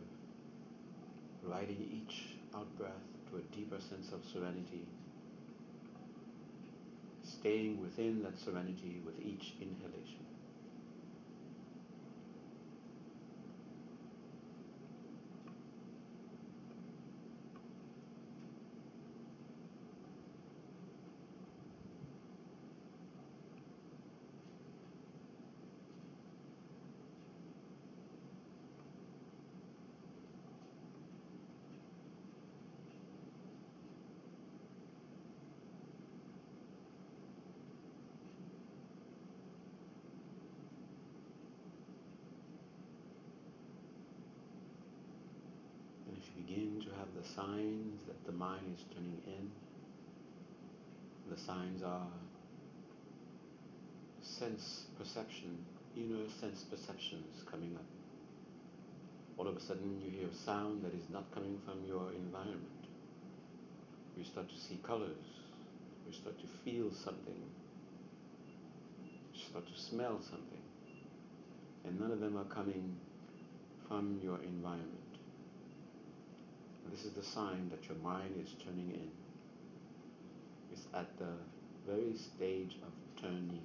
riding 1.49 1.79
each 1.93 2.35
out 2.53 2.67
breath 2.77 2.91
to 3.31 3.37
a 3.37 3.41
deeper 3.55 3.79
sense 3.79 4.11
of 4.11 4.21
serenity, 4.33 4.85
staying 7.23 7.81
within 7.81 8.25
that 8.25 8.37
serenity 8.37 9.01
with 9.07 9.15
each 9.21 9.55
inhalation. 9.61 10.27
And 46.09 46.17
if 46.23 46.31
you 46.37 46.43
begin 46.45 46.81
to 46.83 46.91
have 46.99 47.09
the 47.21 47.29
signs 47.47 48.03
that 48.07 48.25
the 48.27 48.33
mind 48.33 48.63
is 48.75 48.85
turning 48.95 49.21
in, 49.27 49.51
the 51.31 51.39
signs 51.39 51.83
are 51.83 52.07
sense 54.23 54.87
perception, 54.99 55.59
inner 55.97 56.29
sense 56.41 56.65
perceptions 56.65 57.45
coming 57.51 57.75
up. 57.77 57.85
All 59.39 59.47
of 59.47 59.57
a 59.57 59.61
sudden 59.61 60.01
you 60.05 60.11
hear 60.11 60.29
a 60.29 60.35
sound 60.35 60.83
that 60.83 60.95
is 60.95 61.09
not 61.13 61.33
coming 61.33 61.59
from 61.65 61.85
your 61.87 62.11
environment. 62.13 62.63
You 64.17 64.25
start 64.25 64.49
to 64.49 64.57
see 64.57 64.79
colors. 64.83 65.27
You 66.07 66.13
start 66.13 66.37
to 66.41 66.47
feel 66.65 66.91
something. 66.93 67.43
You 69.35 69.41
start 69.51 69.67
to 69.67 69.79
smell 69.79 70.21
something. 70.23 70.63
And 71.85 72.01
none 72.01 72.11
of 72.11 72.21
them 72.21 72.37
are 72.37 72.45
coming 72.45 72.97
from 73.87 74.19
your 74.23 74.39
environment. 74.43 75.06
This 76.91 77.05
is 77.05 77.13
the 77.13 77.23
sign 77.23 77.71
that 77.71 77.89
your 77.89 77.99
mind 77.99 78.35
is 78.43 78.55
turning 78.65 78.91
in. 78.91 79.11
It's 80.73 80.87
at 80.95 81.17
the 81.19 81.33
very 81.87 82.17
stage 82.17 82.77
of 82.83 83.23
turning. 83.23 83.63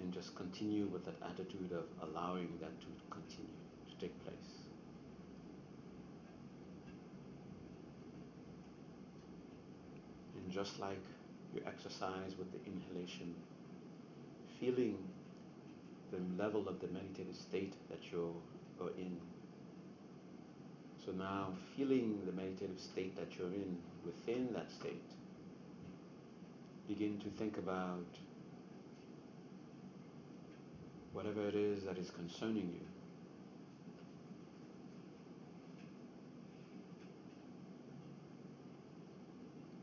And 0.00 0.12
just 0.12 0.36
continue 0.36 0.86
with 0.86 1.04
that 1.04 1.16
attitude 1.22 1.72
of 1.72 1.84
allowing 2.08 2.48
that 2.60 2.80
to 2.80 2.86
continue, 3.10 3.50
to 3.88 3.94
take 4.00 4.24
place. 4.24 4.34
And 10.36 10.52
just 10.52 10.78
like 10.78 11.02
you 11.54 11.62
exercise 11.66 12.36
with 12.38 12.52
the 12.52 12.58
inhalation, 12.64 13.34
feeling 14.60 14.98
the 16.10 16.42
level 16.42 16.68
of 16.68 16.80
the 16.80 16.86
meditative 16.88 17.36
state 17.36 17.74
that 17.90 17.98
you're 18.10 18.34
or 18.80 18.90
in. 18.98 19.16
So 21.04 21.12
now 21.12 21.48
feeling 21.76 22.20
the 22.26 22.32
meditative 22.32 22.78
state 22.78 23.16
that 23.16 23.38
you're 23.38 23.48
in 23.48 23.78
within 24.04 24.52
that 24.54 24.70
state, 24.70 25.02
begin 26.86 27.18
to 27.20 27.30
think 27.38 27.58
about 27.58 28.04
whatever 31.12 31.48
it 31.48 31.54
is 31.54 31.84
that 31.84 31.98
is 31.98 32.10
concerning 32.10 32.70
you. 32.72 32.86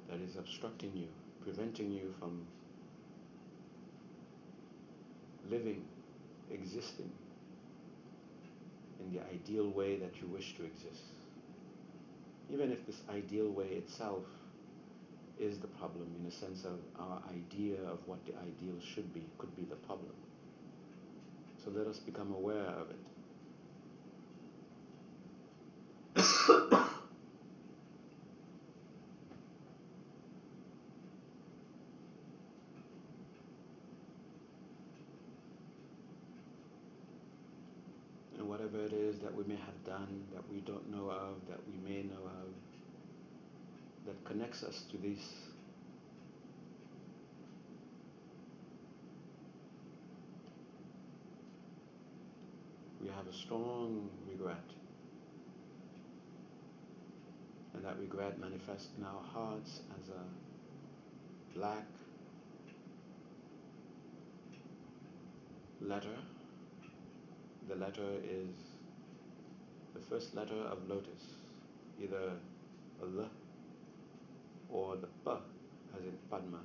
That 0.09 0.19
is 0.21 0.35
obstructing 0.37 0.91
you, 0.95 1.07
preventing 1.43 1.91
you 1.91 2.13
from 2.19 2.45
living, 5.49 5.83
existing 6.51 7.11
in 9.05 9.13
the 9.13 9.21
ideal 9.33 9.69
way 9.69 9.97
that 9.97 10.21
you 10.21 10.27
wish 10.27 10.55
to 10.57 10.65
exist. 10.65 11.03
Even 12.51 12.71
if 12.71 12.85
this 12.85 13.01
ideal 13.09 13.49
way 13.49 13.65
itself 13.65 14.23
is 15.39 15.59
the 15.59 15.67
problem 15.67 16.07
in 16.19 16.27
a 16.27 16.31
sense 16.31 16.63
of 16.63 16.79
our 16.99 17.21
idea 17.29 17.75
of 17.91 17.99
what 18.05 18.25
the 18.25 18.33
ideal 18.33 18.79
should 18.93 19.13
be 19.13 19.25
could 19.37 19.55
be 19.55 19.63
the 19.63 19.75
problem. 19.75 20.13
So 21.63 21.71
let 21.71 21.87
us 21.87 21.99
become 21.99 22.33
aware 22.33 22.67
of 22.67 22.89
it. 22.91 22.97
whatever 38.65 38.85
it 38.85 38.93
is 38.93 39.14
that 39.25 39.33
we 39.33 39.43
may 39.43 39.59
have 39.59 39.83
done, 39.83 40.23
that 40.35 40.43
we 40.51 40.59
don't 40.59 40.87
know 40.91 41.09
of, 41.09 41.37
that 41.49 41.59
we 41.67 41.73
may 41.83 42.03
know 42.03 42.25
of, 42.25 42.53
that 44.05 44.23
connects 44.23 44.63
us 44.63 44.83
to 44.91 44.97
this. 44.97 45.19
We 53.01 53.07
have 53.07 53.25
a 53.27 53.33
strong 53.33 54.09
regret. 54.29 54.63
And 57.73 57.83
that 57.83 57.97
regret 57.99 58.39
manifests 58.39 58.89
in 58.95 59.03
our 59.03 59.23
hearts 59.33 59.81
as 59.99 60.09
a 60.09 61.57
black 61.57 61.85
letter 65.81 66.15
the 67.67 67.75
letter 67.75 68.09
is 68.23 68.64
the 69.95 70.01
first 70.01 70.35
letter 70.35 70.61
of 70.69 70.77
lotus, 70.87 71.23
either 72.01 72.33
a 73.01 73.05
L 73.05 73.29
or 74.69 74.97
the 74.97 75.07
P 75.23 75.31
as 75.97 76.03
in 76.03 76.17
Padma. 76.29 76.59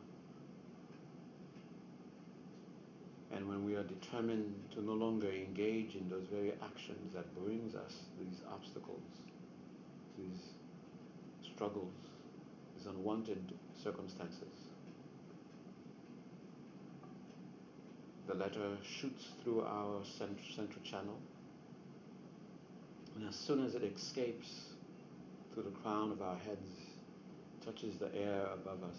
And 3.33 3.49
when 3.49 3.65
we 3.65 3.77
are 3.77 3.85
determined 3.85 4.55
to 4.73 4.83
no 4.83 4.95
longer 4.95 5.31
engage 5.31 5.95
in 5.95 6.09
those 6.09 6.27
very 6.33 6.53
actions 6.63 7.15
that 7.15 7.33
brings 7.37 7.77
us 7.77 7.95
these 8.19 8.41
obstacles, 8.53 9.07
these 10.19 10.41
struggles, 11.55 11.95
these 12.77 12.87
unwanted 12.87 13.53
circumstances, 13.81 14.57
the 18.27 18.35
letter 18.35 18.77
shoots 18.83 19.29
through 19.43 19.63
our 19.63 20.03
central 20.05 20.83
channel. 20.83 21.19
And 23.21 23.29
as 23.29 23.37
soon 23.37 23.63
as 23.67 23.75
it 23.75 23.83
escapes 23.83 24.49
through 25.53 25.65
the 25.65 25.77
crown 25.83 26.11
of 26.11 26.23
our 26.23 26.37
heads, 26.37 26.73
touches 27.63 27.99
the 27.99 28.09
air 28.15 28.47
above 28.55 28.83
us, 28.83 28.97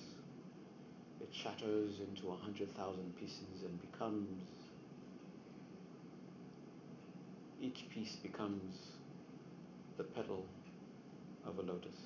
it 1.19 1.30
shatters 1.32 1.99
into 1.99 2.30
a 2.30 2.36
hundred 2.36 2.69
thousand 2.76 3.17
pieces 3.19 3.63
and 3.65 3.82
becomes, 3.82 4.43
each 7.59 7.89
piece 7.89 8.17
becomes 8.17 8.76
the 9.97 10.03
petal 10.03 10.45
of 11.43 11.57
a 11.57 11.61
lotus 11.63 11.97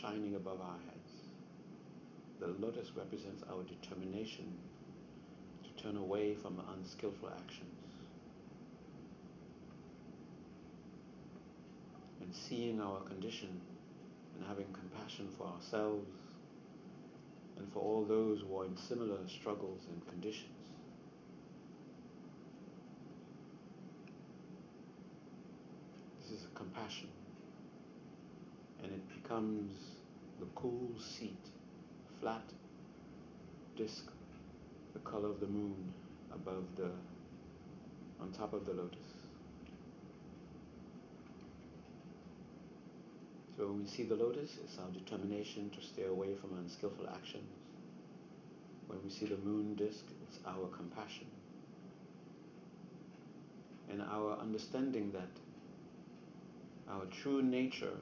shining 0.00 0.34
above 0.34 0.62
our 0.62 0.78
heads. 0.86 1.12
The 2.40 2.46
lotus 2.64 2.88
represents 2.96 3.42
our 3.50 3.62
determination 3.64 4.50
to 5.62 5.82
turn 5.82 5.98
away 5.98 6.34
from 6.34 6.58
unskillful 6.74 7.28
actions. 7.28 7.84
And 12.23 12.23
seeing 12.34 12.80
our 12.80 13.00
condition 13.00 13.60
and 14.34 14.46
having 14.46 14.66
compassion 14.72 15.28
for 15.38 15.46
ourselves 15.46 16.08
and 17.56 17.72
for 17.72 17.78
all 17.78 18.04
those 18.04 18.40
who 18.40 18.60
are 18.60 18.64
in 18.64 18.76
similar 18.76 19.18
struggles 19.28 19.82
and 19.88 20.06
conditions. 20.08 20.50
This 26.20 26.32
is 26.40 26.46
a 26.46 26.58
compassion 26.58 27.08
and 28.82 28.92
it 28.92 29.22
becomes 29.22 29.72
the 30.40 30.46
cool 30.54 30.90
seat, 30.98 31.38
flat 32.20 32.42
disc, 33.76 34.10
the 34.92 34.98
color 35.00 35.30
of 35.30 35.40
the 35.40 35.46
moon 35.46 35.92
above 36.32 36.64
the, 36.76 36.90
on 38.20 38.32
top 38.32 38.52
of 38.52 38.66
the 38.66 38.72
lotus. 38.72 39.03
When 43.64 43.80
we 43.82 43.88
see 43.88 44.02
the 44.02 44.14
lotus, 44.14 44.50
it's 44.62 44.78
our 44.78 44.90
determination 44.90 45.70
to 45.70 45.80
stay 45.80 46.04
away 46.04 46.34
from 46.34 46.58
unskillful 46.58 47.08
actions. 47.08 47.48
When 48.86 48.98
we 49.02 49.08
see 49.08 49.24
the 49.24 49.38
moon 49.38 49.74
disk, 49.74 50.04
it's 50.22 50.38
our 50.46 50.68
compassion. 50.68 51.26
And 53.90 54.02
our 54.02 54.38
understanding 54.38 55.12
that 55.12 55.30
our 56.92 57.06
true 57.06 57.42
nature 57.42 57.96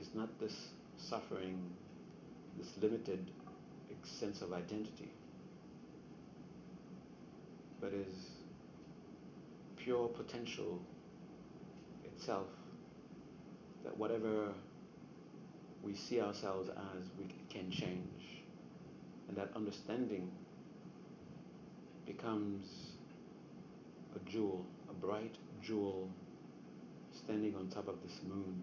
is 0.00 0.08
not 0.14 0.40
this 0.40 0.54
suffering, 0.96 1.60
this 2.58 2.68
limited 2.80 3.30
sense 4.04 4.40
of 4.42 4.52
identity, 4.52 5.10
but 7.80 7.92
is 7.92 8.14
pure 9.76 10.08
potential 10.08 10.80
itself. 12.04 12.46
That 13.84 13.96
whatever 13.98 14.52
we 15.84 15.94
see 15.94 16.20
ourselves 16.20 16.70
as, 16.70 17.04
we 17.18 17.26
can 17.50 17.70
change. 17.70 18.42
And 19.28 19.36
that 19.36 19.50
understanding 19.54 20.30
becomes 22.06 22.66
a 24.16 24.30
jewel, 24.30 24.64
a 24.88 24.94
bright 24.94 25.36
jewel 25.62 26.08
standing 27.12 27.54
on 27.54 27.68
top 27.68 27.88
of 27.88 27.96
this 28.02 28.20
moon 28.26 28.62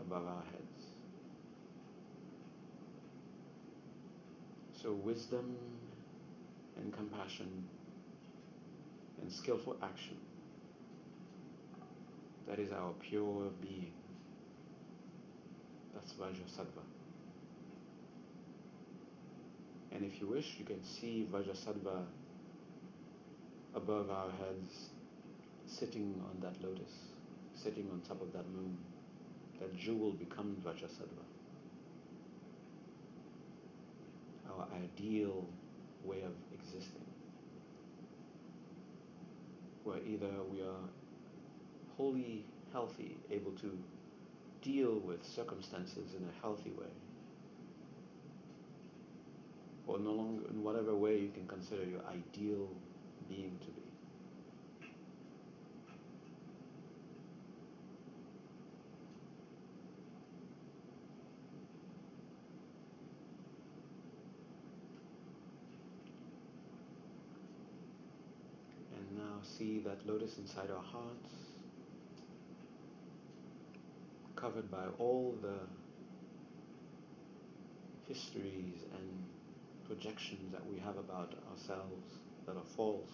above 0.00 0.26
our 0.26 0.42
heads. 0.50 0.86
So 4.82 4.92
wisdom 4.92 5.56
and 6.76 6.92
compassion 6.92 7.64
and 9.20 9.30
skillful 9.30 9.76
action. 9.82 10.16
That 12.46 12.58
is 12.58 12.72
our 12.72 12.92
pure 13.02 13.50
being. 13.60 13.92
That's 15.98 16.12
Vajrasattva. 16.12 16.82
And 19.90 20.04
if 20.04 20.20
you 20.20 20.28
wish, 20.28 20.54
you 20.58 20.64
can 20.64 20.82
see 20.84 21.26
Vajrasattva 21.32 22.04
above 23.74 24.08
our 24.08 24.30
heads, 24.30 24.90
sitting 25.66 26.22
on 26.30 26.40
that 26.40 26.62
lotus, 26.62 26.92
sitting 27.54 27.88
on 27.90 28.00
top 28.02 28.22
of 28.22 28.32
that 28.32 28.48
moon. 28.50 28.78
That 29.58 29.76
jewel 29.76 30.12
becomes 30.12 30.64
Vajrasattva. 30.64 31.24
Our 34.50 34.68
ideal 34.76 35.46
way 36.04 36.22
of 36.22 36.34
existing. 36.54 37.06
Where 39.82 39.98
either 40.06 40.30
we 40.48 40.60
are 40.60 40.88
wholly 41.96 42.44
healthy, 42.72 43.16
able 43.32 43.52
to 43.52 43.76
deal 44.62 44.98
with 45.04 45.24
circumstances 45.24 46.14
in 46.16 46.24
a 46.24 46.42
healthy 46.42 46.70
way, 46.70 46.86
or 49.86 49.98
no 49.98 50.12
longer 50.12 50.44
in 50.50 50.62
whatever 50.62 50.94
way 50.94 51.18
you 51.18 51.30
can 51.30 51.46
consider 51.46 51.84
your 51.84 52.00
ideal 52.10 52.68
being 53.28 53.58
to 53.60 53.66
be. 53.66 53.82
And 68.96 69.18
now 69.18 69.40
see 69.42 69.80
that 69.80 70.06
lotus 70.06 70.38
inside 70.38 70.70
our 70.70 70.82
hearts, 70.82 71.32
covered 74.40 74.70
by 74.70 74.84
all 74.98 75.36
the 75.42 75.58
histories 78.06 78.84
and 78.94 79.24
projections 79.86 80.52
that 80.52 80.64
we 80.66 80.78
have 80.78 80.96
about 80.96 81.34
ourselves 81.50 82.20
that 82.46 82.56
are 82.56 82.68
false, 82.76 83.10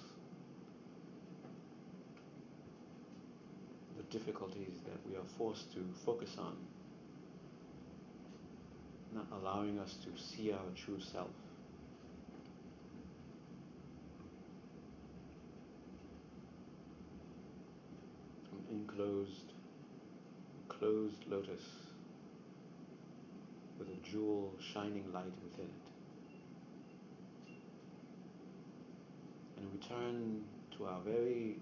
the 3.97 4.03
difficulties 4.18 4.75
that 4.85 4.99
we 5.09 5.16
are 5.16 5.25
forced 5.39 5.72
to 5.72 5.81
focus 6.05 6.37
on, 6.39 6.57
not 9.14 9.27
allowing 9.33 9.79
us 9.79 9.97
to 10.05 10.11
see 10.20 10.53
our 10.53 10.59
true 10.77 11.01
self. 11.01 11.31
Enclosed, 18.70 19.54
closed 20.79 21.25
lotus 21.29 21.62
with 23.79 23.89
a 23.89 24.09
jewel 24.09 24.55
shining 24.72 25.05
light 25.12 25.33
within 25.43 25.66
it. 25.66 25.85
And 29.57 29.72
we 29.72 29.79
turn 29.87 30.43
to 30.77 30.87
our 30.87 31.01
very 31.01 31.57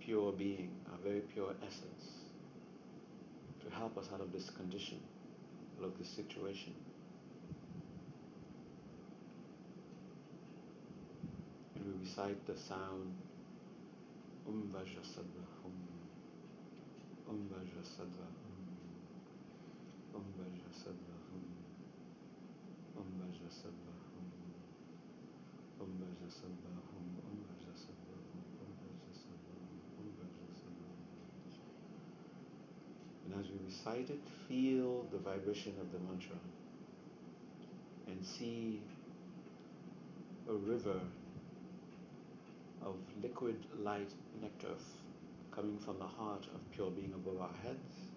pure 0.00 0.32
being, 0.32 0.70
our 0.90 0.98
very 1.02 1.20
pure 1.20 1.54
essence, 1.66 2.04
to 3.62 3.74
help 3.74 3.98
us 3.98 4.06
out 4.12 4.20
of 4.20 4.32
this 4.32 4.50
condition, 4.50 5.00
out 5.78 5.86
of 5.86 5.98
this 5.98 6.08
situation. 6.08 6.74
And 11.74 11.84
we 11.86 12.06
recite 12.06 12.46
the 12.46 12.56
sound 12.56 13.14
Om 14.46 14.70
Vajrasattva 14.72 15.44
Om 15.64 15.72
Om 17.28 17.48
Vajrasattva 17.52 18.26
Om 18.44 18.47
Om 20.18 20.24
Om 20.24 20.32
Vajrasattva 20.38 21.14
Om 21.36 21.44
Om 23.00 23.10
Vajrasattva 23.20 23.92
Om 24.18 24.26
Om 25.82 25.92
Vajrasattva 26.00 26.74
Om 26.96 27.08
Om 27.30 27.38
Vajrasattva 27.48 27.98
And 33.24 33.34
as 33.40 33.50
we 33.50 33.58
recite 33.66 34.10
it, 34.10 34.20
feel 34.48 35.06
the 35.12 35.18
vibration 35.18 35.74
of 35.80 35.92
the 35.92 35.98
mantra 35.98 36.38
and 38.06 38.24
see 38.24 38.80
a 40.48 40.54
river 40.54 41.00
of 42.82 42.96
liquid 43.22 43.66
light 43.78 44.10
nectar 44.40 44.74
coming 45.54 45.78
from 45.78 45.98
the 45.98 46.06
heart 46.06 46.46
of 46.54 46.60
pure 46.72 46.90
being 46.90 47.12
above 47.14 47.40
our 47.40 47.54
heads. 47.62 48.07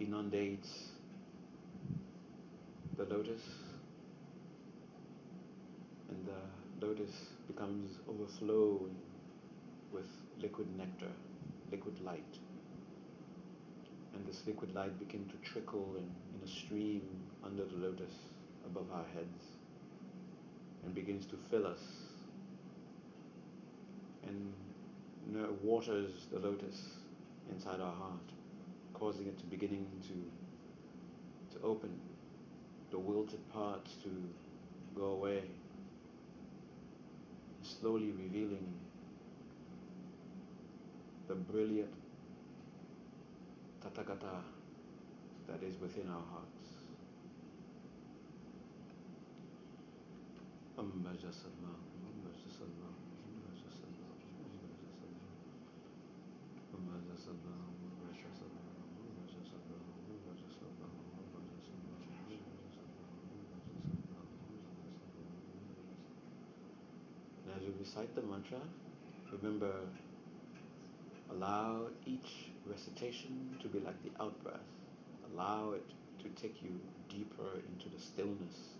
Inundates 0.00 0.90
the 2.96 3.04
lotus 3.04 3.42
and 6.08 6.26
the 6.26 6.86
lotus 6.86 7.10
becomes 7.46 7.90
overflowing 8.08 8.94
with 9.92 10.06
liquid 10.40 10.66
nectar, 10.76 11.12
liquid 11.70 12.00
light. 12.04 12.38
And 14.14 14.26
this 14.26 14.42
liquid 14.46 14.74
light 14.74 14.98
begins 14.98 15.32
to 15.32 15.38
trickle 15.48 15.96
in, 15.96 16.04
in 16.04 16.44
a 16.44 16.48
stream 16.48 17.02
under 17.44 17.64
the 17.64 17.76
lotus 17.76 18.14
above 18.66 18.86
our 18.92 19.04
heads 19.14 19.44
and 20.84 20.94
begins 20.94 21.26
to 21.26 21.36
fill 21.50 21.66
us 21.66 21.80
and 24.26 24.52
waters 25.64 26.26
the 26.32 26.38
lotus 26.38 26.76
inside 27.50 27.80
our 27.80 27.92
heart, 27.92 28.33
causing 28.94 29.26
it 29.26 29.38
to 29.38 29.44
beginning 29.44 29.86
to 30.02 30.14
to 31.54 31.64
open, 31.64 31.90
the 32.90 32.98
wilted 32.98 33.40
parts 33.52 33.96
to 34.02 34.10
go 34.96 35.06
away, 35.06 35.42
slowly 37.62 38.12
revealing 38.12 38.66
the 41.28 41.34
brilliant 41.34 41.90
Tathagata 43.82 44.42
that 45.46 45.62
is 45.62 45.78
within 45.80 46.08
our 46.08 46.22
hearts. 46.32 46.54
Vajrasattva, 51.04 51.70
Om 52.08 52.16
Vajrasattva, 52.24 52.88
Om 53.28 53.34
Vajrasattva, 53.44 54.08
Om 54.44 54.52
Vajrasattva, 54.58 55.14
Om 56.74 56.82
Vajrasattva, 56.90 57.54
Om 58.98 59.10
Vajrasattva, 59.20 59.76
Om 60.10 60.18
Vajrasattva, 60.24 60.88
Om 60.88 61.28
Vajrasattva, 61.34 61.94
you 67.64 67.72
recite 67.94 68.14
the 68.16 68.22
mantra, 68.22 68.58
remember, 69.30 69.72
allow 71.30 71.82
each 72.06 72.50
recitation 72.66 73.56
to 73.62 73.68
be 73.68 73.78
like 73.80 73.94
the 74.02 74.10
out-breath. 74.22 74.58
Allow 75.32 75.72
it 75.72 75.86
to 76.22 76.28
take 76.40 76.60
you 76.62 76.70
deeper 77.08 77.60
into 77.68 77.88
the 77.94 78.00
stillness, 78.00 78.74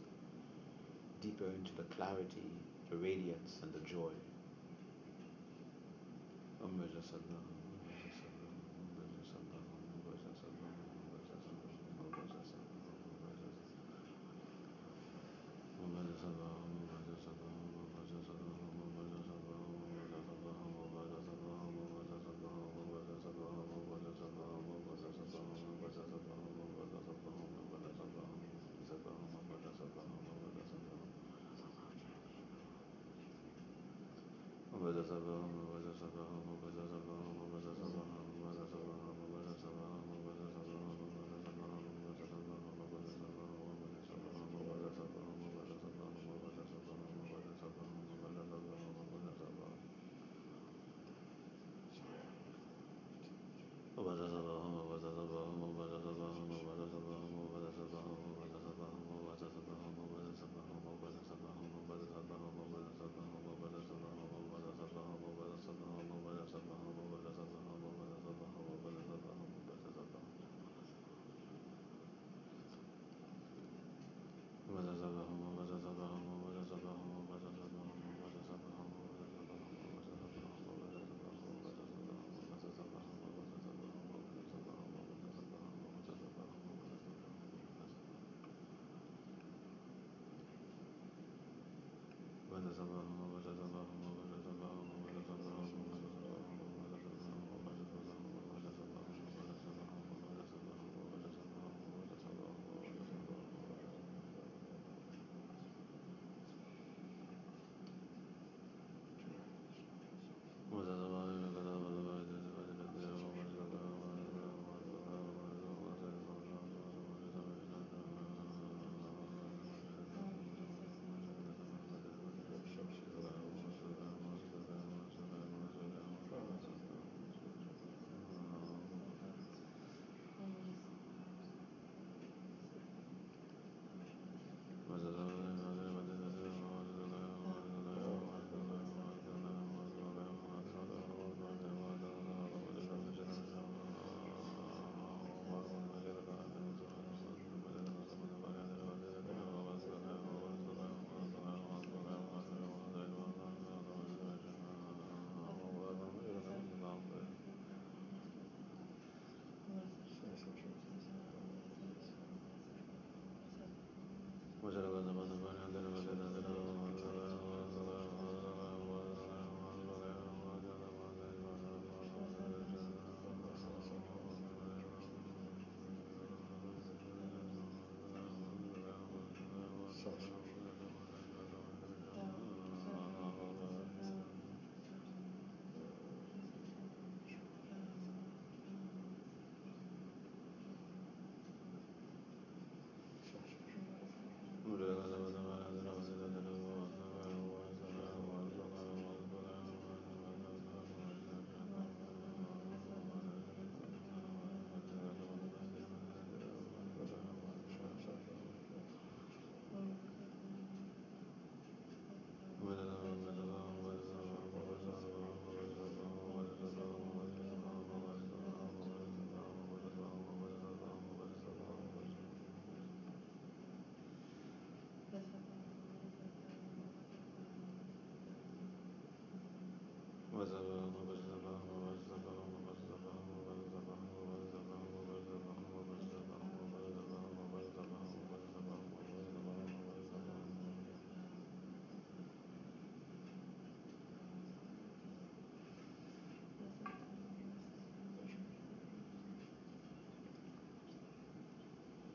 deeper 1.22 1.46
into 1.46 1.70
the 1.76 1.84
clarity, 1.94 2.50
the 2.90 2.96
radiance, 2.96 3.58
and 3.62 3.72
the 3.72 3.88
joy. 3.88 4.10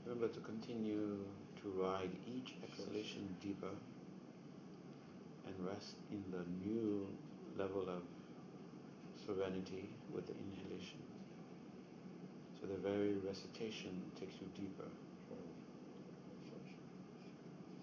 Remember 0.06 0.34
to 0.34 0.40
continue 0.42 1.20
to 1.62 1.70
ride 1.70 2.10
each 2.28 2.56
exhalation 2.64 3.36
deeper 3.42 3.70
and 5.46 5.56
rest 5.66 5.96
in 6.12 6.24
the 6.32 6.44
new 6.68 7.08
level 7.58 7.84
of 7.84 8.02
serenity 9.30 9.90
with 10.14 10.26
the 10.26 10.34
inhalation. 10.34 10.98
So 12.60 12.66
the 12.66 12.82
very 12.82 13.14
recitation 13.22 14.02
takes 14.20 14.34
you 14.42 14.50
deeper. 14.58 14.90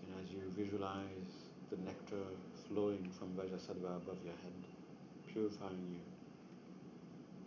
And 0.02 0.10
as 0.18 0.30
you 0.34 0.42
visualize 0.58 1.30
the 1.70 1.76
nectar 1.86 2.26
flowing 2.66 3.10
from 3.18 3.28
Vajrasattva 3.38 4.02
above 4.02 4.18
your 4.26 4.34
head, 4.42 4.58
purifying 5.32 5.86
you, 5.86 6.02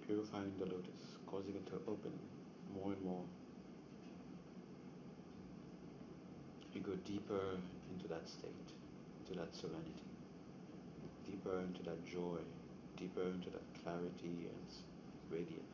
purifying 0.07 0.53
the 0.59 0.65
lotus, 0.65 1.19
causing 1.27 1.55
it 1.55 1.65
to 1.67 1.75
open 1.87 2.15
more 2.73 2.93
and 2.93 3.03
more 3.03 3.23
you 6.73 6.81
go 6.81 6.95
deeper 7.03 7.57
into 7.91 8.07
that 8.07 8.27
state, 8.29 8.69
into 9.19 9.37
that 9.39 9.53
serenity. 9.53 10.05
deeper 11.25 11.59
into 11.59 11.83
that 11.83 11.99
joy, 12.05 12.39
deeper 12.99 13.21
into 13.21 13.49
that 13.49 13.63
clarity 13.81 14.49
and 14.51 14.67
radiance. 15.31 15.69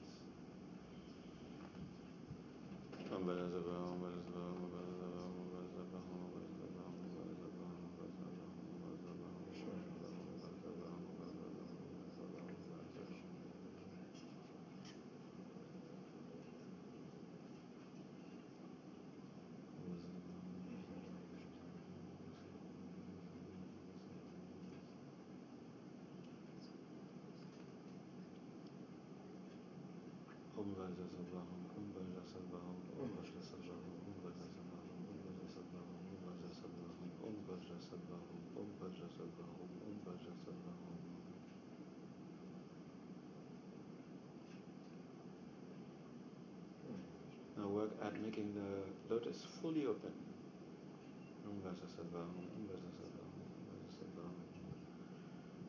Now 47.58 47.68
work 47.68 47.90
at 48.04 48.22
making 48.22 48.54
the 48.54 49.14
lotus 49.14 49.46
fully 49.62 49.88
open. 49.88 50.12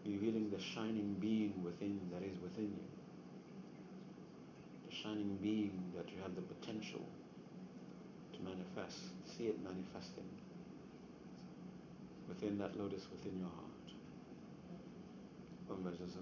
Revealing 0.05 0.51
the 0.51 0.61
shining 0.61 1.17
being 1.21 1.65
within 1.65 2.01
that 2.13 2.23
is 2.23 2.39
within 2.41 2.65
you. 2.65 3.06
Shining 5.03 5.39
being 5.43 5.93
that 5.97 6.09
you 6.09 6.17
have 6.23 6.35
the 6.35 6.43
potential 6.43 7.05
to 8.33 8.39
manifest. 8.43 8.99
See 9.37 9.45
it 9.45 9.63
manifesting 9.63 10.29
within 12.29 12.59
that 12.59 12.79
lotus 12.79 13.07
within 13.11 13.39
your 13.39 13.49
heart. 13.49 13.67
As 15.69 16.17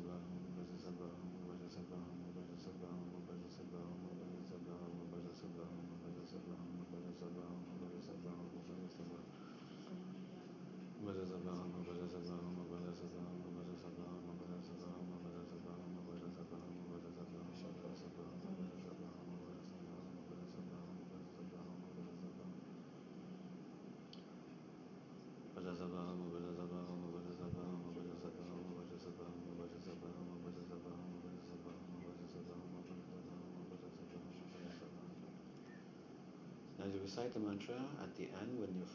you 36.95 37.01
recite 37.03 37.35
the 37.35 37.41
mantra 37.41 37.75
at 38.03 38.15
the 38.17 38.29
end 38.41 38.61
when 38.61 38.71
your 38.79 38.87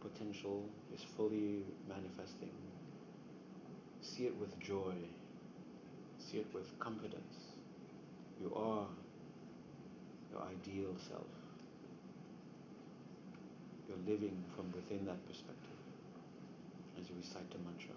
potential 0.00 0.68
is 0.94 1.00
fully 1.16 1.64
manifesting, 1.88 2.52
see 4.02 4.26
it 4.26 4.36
with 4.38 4.58
joy, 4.60 4.92
see 6.18 6.38
it 6.38 6.46
with 6.52 6.78
confidence. 6.78 7.56
You 8.40 8.52
are 8.54 8.86
your 10.30 10.42
ideal 10.42 10.94
self. 11.08 11.26
You're 13.88 14.04
living 14.06 14.44
from 14.54 14.70
within 14.72 15.06
that 15.06 15.26
perspective 15.26 15.78
as 17.00 17.08
you 17.08 17.16
recite 17.16 17.50
the 17.50 17.58
mantra. 17.58 17.96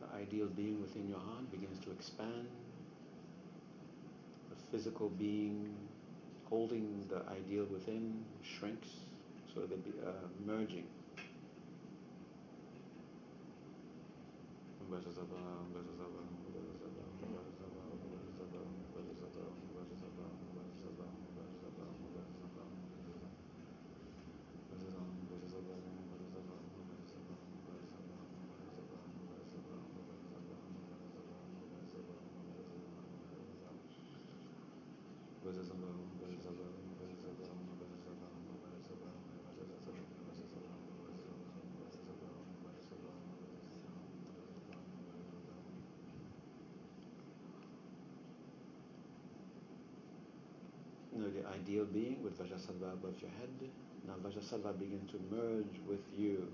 The 0.00 0.16
ideal 0.16 0.46
being 0.48 0.80
within 0.80 1.08
your 1.08 1.18
heart 1.18 1.50
begins 1.50 1.78
to 1.84 1.90
expand. 1.90 2.48
The 4.50 4.56
physical 4.70 5.08
being 5.08 5.74
holding 6.48 7.06
the 7.08 7.22
ideal 7.30 7.64
within 7.72 8.24
shrinks 8.42 8.88
so 9.54 9.60
they 9.60 9.76
be 9.76 9.92
uh, 10.06 10.12
merging. 10.46 10.86
Know, 51.22 51.30
the 51.30 51.48
ideal 51.48 51.84
being 51.84 52.22
with 52.22 52.38
Vajrasattva 52.38 52.94
above 52.94 53.14
your 53.20 53.30
head. 53.38 53.70
Now 54.06 54.14
Vajrasattva 54.22 54.78
begin 54.78 55.06
to 55.12 55.20
merge 55.30 55.78
with 55.86 56.02
you. 56.16 56.48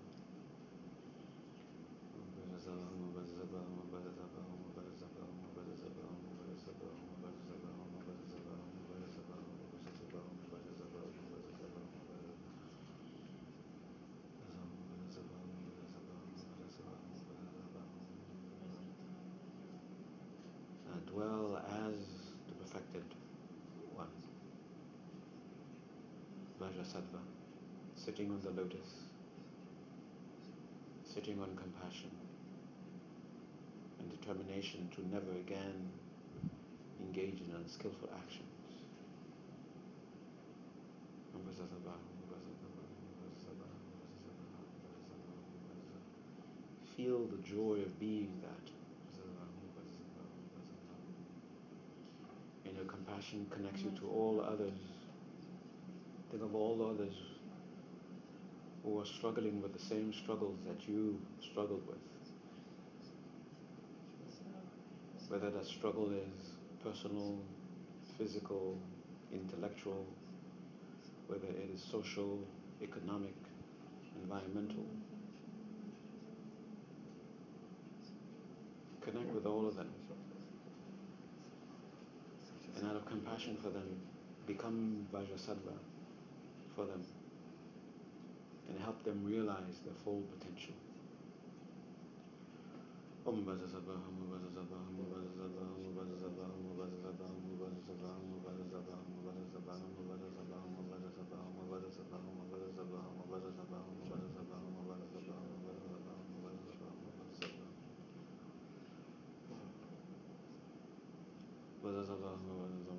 Uh, 20.88 21.10
dwell 21.12 21.62
as 21.86 21.94
the 22.48 22.54
perfected 22.60 23.04
one. 23.94 24.08
Vajrasattva, 26.60 27.20
sitting 28.08 28.30
on 28.30 28.40
the 28.40 28.50
lotus, 28.58 28.88
sitting 31.04 31.38
on 31.42 31.54
compassion 31.56 32.10
and 34.00 34.08
determination 34.08 34.88
to 34.96 35.06
never 35.08 35.30
again 35.32 35.90
engage 37.02 37.38
in 37.42 37.54
unskillful 37.54 38.08
actions. 38.16 38.44
Feel 46.96 47.26
the 47.26 47.36
joy 47.46 47.82
of 47.82 48.00
being 48.00 48.32
that. 48.42 48.70
And 52.64 52.74
your 52.74 52.86
compassion 52.86 53.46
connects 53.50 53.82
you 53.82 53.90
to 54.00 54.06
all 54.08 54.40
others. 54.40 54.72
Think 56.30 56.42
of 56.42 56.54
all 56.54 56.90
others 56.90 57.14
who 58.88 59.00
are 59.00 59.06
struggling 59.06 59.60
with 59.60 59.72
the 59.72 59.84
same 59.84 60.12
struggles 60.12 60.58
that 60.66 60.88
you 60.88 61.20
struggled 61.42 61.86
with. 61.86 61.98
Whether 65.28 65.50
that 65.50 65.66
struggle 65.66 66.10
is 66.10 66.52
personal, 66.82 67.38
physical, 68.16 68.78
intellectual, 69.32 70.06
whether 71.26 71.48
it 71.48 71.70
is 71.74 71.82
social, 71.82 72.38
economic, 72.82 73.34
environmental. 74.22 74.86
Connect 79.02 79.34
with 79.34 79.44
all 79.44 79.68
of 79.68 79.76
them. 79.76 79.90
And 82.76 82.88
out 82.88 82.96
of 82.96 83.04
compassion 83.06 83.58
for 83.62 83.68
them, 83.68 84.00
become 84.46 85.06
Vajrasattva 85.12 85.76
for 86.74 86.86
them 86.86 87.04
and 88.68 88.80
help 88.80 89.02
them 89.04 89.24
realize 89.24 89.80
their 89.84 89.94
full 90.04 90.22
potential. 90.38 90.74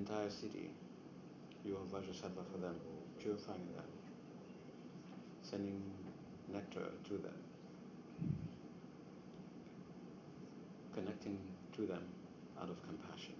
entire 0.00 0.30
city, 0.30 0.70
you 1.62 1.76
are 1.76 1.86
Vajrasattva 1.92 2.42
for 2.50 2.58
them, 2.58 2.74
purifying 3.20 3.68
them, 3.76 3.90
sending 5.42 5.82
nectar 6.50 6.86
to 7.08 7.18
them, 7.18 7.38
connecting 10.94 11.38
to 11.74 11.82
them 11.82 12.02
out 12.60 12.70
of 12.70 12.82
compassion. 12.82 13.34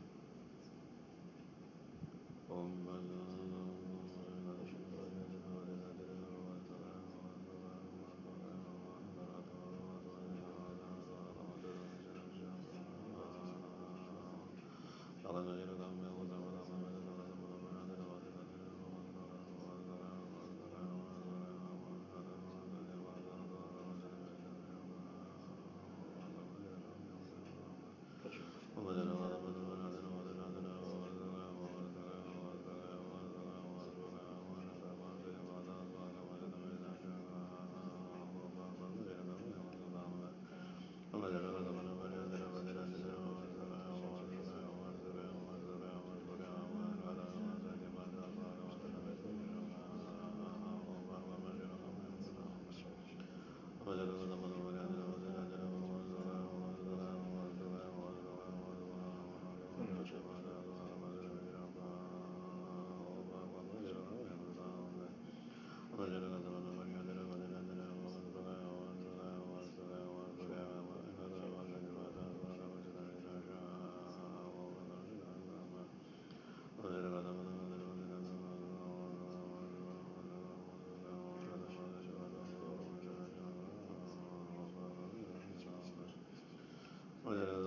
Gracias. 87.30 87.60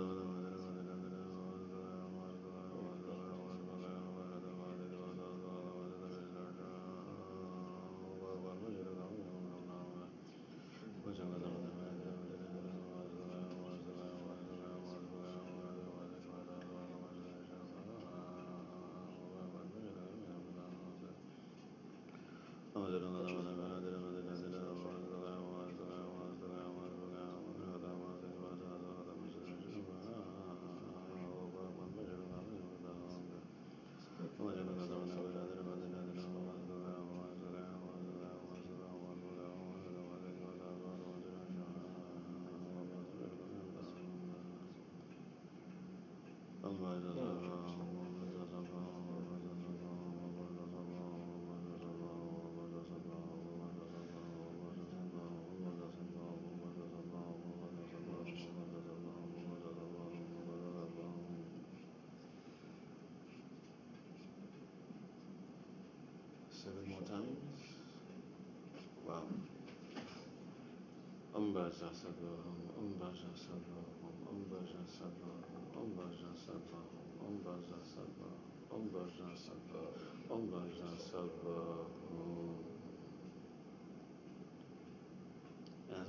As 71.56 71.84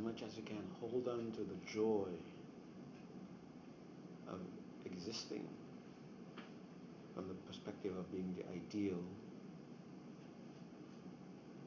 much 0.00 0.22
as 0.22 0.36
you 0.36 0.42
can, 0.44 0.62
hold 0.80 1.08
on 1.08 1.30
to 1.32 1.40
the 1.40 1.56
joy 1.66 2.08
of 4.28 4.38
existing 4.86 5.46
from 7.14 7.28
the 7.28 7.34
perspective 7.46 7.94
of 7.98 8.10
being 8.10 8.34
the 8.34 8.50
ideal 8.50 9.04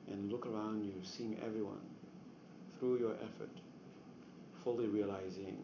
and 0.07 0.31
look 0.31 0.47
around 0.47 0.83
you, 0.83 0.93
seeing 1.03 1.37
everyone 1.45 1.81
through 2.79 2.99
your 2.99 3.13
effort, 3.15 3.49
fully 4.67 4.87
realizing 4.87 5.55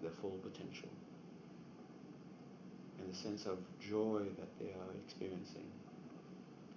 their 0.00 0.12
full 0.12 0.38
potential 0.44 0.88
and 3.00 3.12
the 3.12 3.16
sense 3.16 3.46
of 3.46 3.58
joy 3.80 4.22
that 4.38 4.46
they 4.60 4.70
are 4.70 4.94
experiencing 5.04 5.66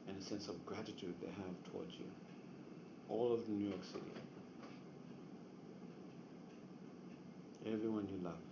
and 0.08 0.18
a 0.18 0.24
sense 0.24 0.48
of 0.48 0.66
gratitude 0.66 1.14
they 1.22 1.28
have 1.28 1.72
towards 1.72 1.94
you. 2.00 2.06
All 3.10 3.32
of 3.32 3.48
New 3.48 3.68
York 3.68 3.84
City. 3.84 4.02
Everyone 7.68 8.08
you 8.12 8.20
love. 8.24 8.51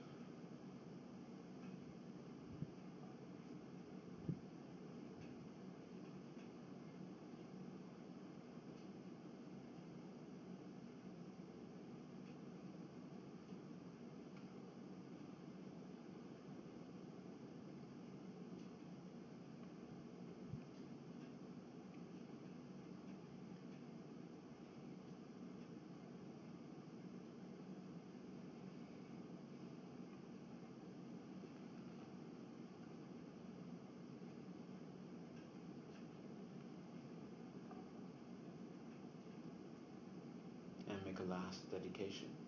master's 41.50 41.74
education. 41.74 42.39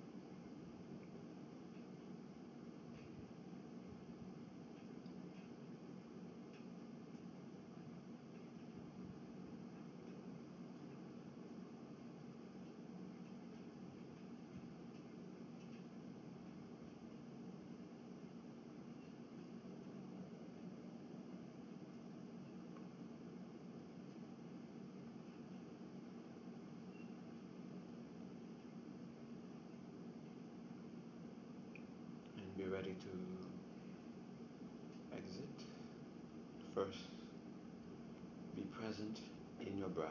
Ready 32.81 32.95
to 32.95 33.13
exit, 35.15 35.65
first 36.73 36.97
be 38.55 38.63
present 38.63 39.19
in 39.59 39.77
your 39.77 39.89
breath. 39.89 40.09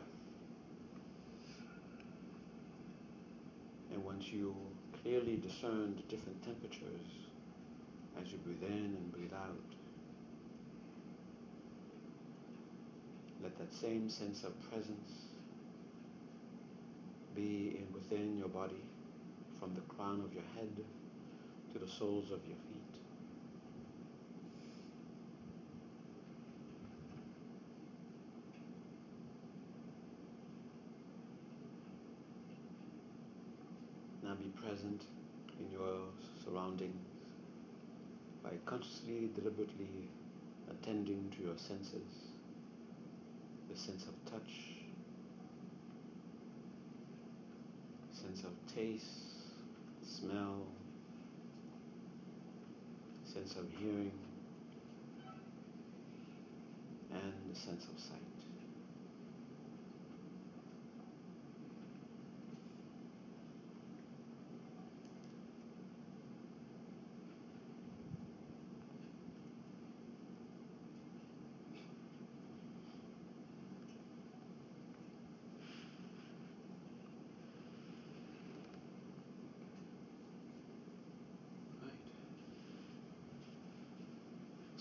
And 3.92 4.04
once 4.04 4.28
you 4.28 4.54
clearly 5.02 5.36
discern 5.38 5.96
the 5.96 6.02
different 6.14 6.44
temperatures 6.44 7.08
as 8.20 8.30
you 8.30 8.38
breathe 8.38 8.62
in 8.62 8.94
and 8.96 9.12
breathe 9.12 9.32
out, 9.34 9.74
let 13.42 13.58
that 13.58 13.72
same 13.72 14.08
sense 14.08 14.44
of 14.44 14.52
presence 14.70 15.12
be 17.34 17.80
in 17.80 17.92
within 17.92 18.38
your 18.38 18.48
body 18.48 18.84
from 19.58 19.74
the 19.74 19.80
crown 19.92 20.20
of 20.24 20.32
your 20.32 20.44
head 20.54 20.84
to 21.72 21.78
the 21.78 21.88
soles 21.88 22.30
of 22.32 22.40
your 22.46 22.56
feet. 22.56 22.80
Now 34.22 34.34
be 34.34 34.48
present 34.66 35.04
in 35.58 35.70
your 35.72 36.00
surroundings 36.44 36.96
by 38.42 38.50
consciously, 38.64 39.30
deliberately 39.34 40.08
attending 40.70 41.30
to 41.36 41.42
your 41.42 41.56
senses, 41.56 42.30
the 43.70 43.76
sense 43.76 44.04
of 44.04 44.14
touch, 44.30 44.52
sense 48.12 48.44
of 48.44 48.52
taste, 48.74 49.06
smell, 50.04 50.66
sense 53.32 53.54
of 53.56 53.64
hearing, 53.78 54.10
and 57.12 57.32
the 57.48 57.56
sense 57.58 57.84
of 57.84 57.98
sight. 58.00 58.59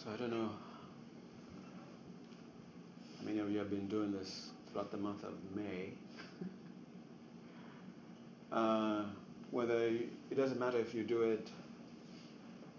So 0.01 0.09
I 0.13 0.15
don't 0.15 0.31
know 0.31 0.49
how 3.17 3.25
many 3.25 3.39
of 3.39 3.51
you 3.51 3.57
have 3.57 3.69
been 3.69 3.89
doing 3.89 4.13
this 4.13 4.51
throughout 4.71 4.91
the 4.91 4.97
month 4.97 5.25
of 5.25 5.33
May. 5.53 5.89
uh, 8.53 9.03
whether 9.51 9.89
you, 9.89 10.07
it 10.31 10.35
doesn't 10.35 10.57
matter 10.57 10.77
if 10.77 10.93
you 10.93 11.03
do 11.03 11.23
it 11.23 11.49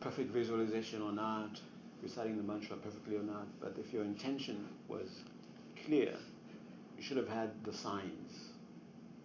perfect 0.00 0.32
visualization 0.32 1.02
or 1.02 1.12
not, 1.12 1.60
reciting 2.02 2.38
the 2.38 2.42
mantra 2.42 2.76
perfectly 2.76 3.16
or 3.16 3.22
not, 3.22 3.46
but 3.60 3.76
if 3.78 3.92
your 3.92 4.04
intention 4.04 4.66
was 4.88 5.10
clear, 5.84 6.14
you 6.96 7.02
should 7.02 7.18
have 7.18 7.28
had 7.28 7.50
the 7.64 7.72
signs. 7.74 8.48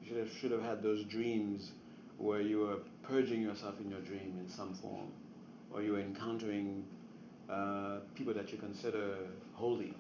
You 0.02 0.10
should 0.10 0.18
have, 0.18 0.34
should 0.34 0.52
have 0.52 0.64
had 0.64 0.84
those 0.84 1.06
dreams 1.06 1.72
where 2.18 2.41
you 2.41 2.60
were 2.60 2.80
purging 3.04 3.41
yourself 3.41 3.80
in 3.80 3.89
your 3.89 4.02
dream 4.02 4.36
in 4.38 4.50
some 4.50 4.74
form, 4.74 5.14
or 5.72 5.82
you 5.82 5.93
were 5.93 6.02
encountering 6.02 6.84
uh, 7.50 8.00
people 8.16 8.34
that 8.34 8.52
you 8.52 8.58
consider 8.58 9.18
holy, 9.54 9.93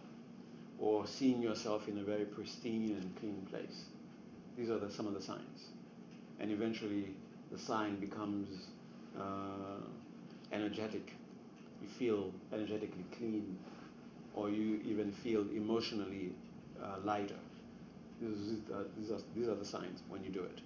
or 0.79 1.05
seeing 1.07 1.41
yourself 1.41 1.87
in 1.87 1.99
a 1.99 2.03
very 2.03 2.25
pristine 2.25 2.97
and 2.99 3.15
clean 3.19 3.47
place. 3.49 3.85
These 4.57 4.69
are 4.69 4.79
the, 4.79 4.91
some 4.91 5.07
of 5.07 5.13
the 5.13 5.21
signs. 5.21 5.69
And 6.39 6.51
eventually, 6.51 7.15
the 7.51 7.57
sign 7.57 7.99
becomes 7.99 8.67
uh, 9.17 9.81
energetic. 10.51 11.13
You 11.81 11.87
feel 11.87 12.31
energetically 12.53 13.05
clean, 13.17 13.57
or 14.33 14.49
you 14.49 14.81
even 14.85 15.11
feel 15.11 15.41
emotionally 15.41 16.33
uh, 16.81 16.97
lighter. 17.03 17.35
These, 18.21 18.59
uh, 18.73 18.83
these, 18.97 19.11
are, 19.11 19.19
these 19.35 19.47
are 19.47 19.55
the 19.55 19.65
signs 19.65 20.01
when 20.09 20.23
you 20.23 20.29
do 20.29 20.43
it. 20.43 20.61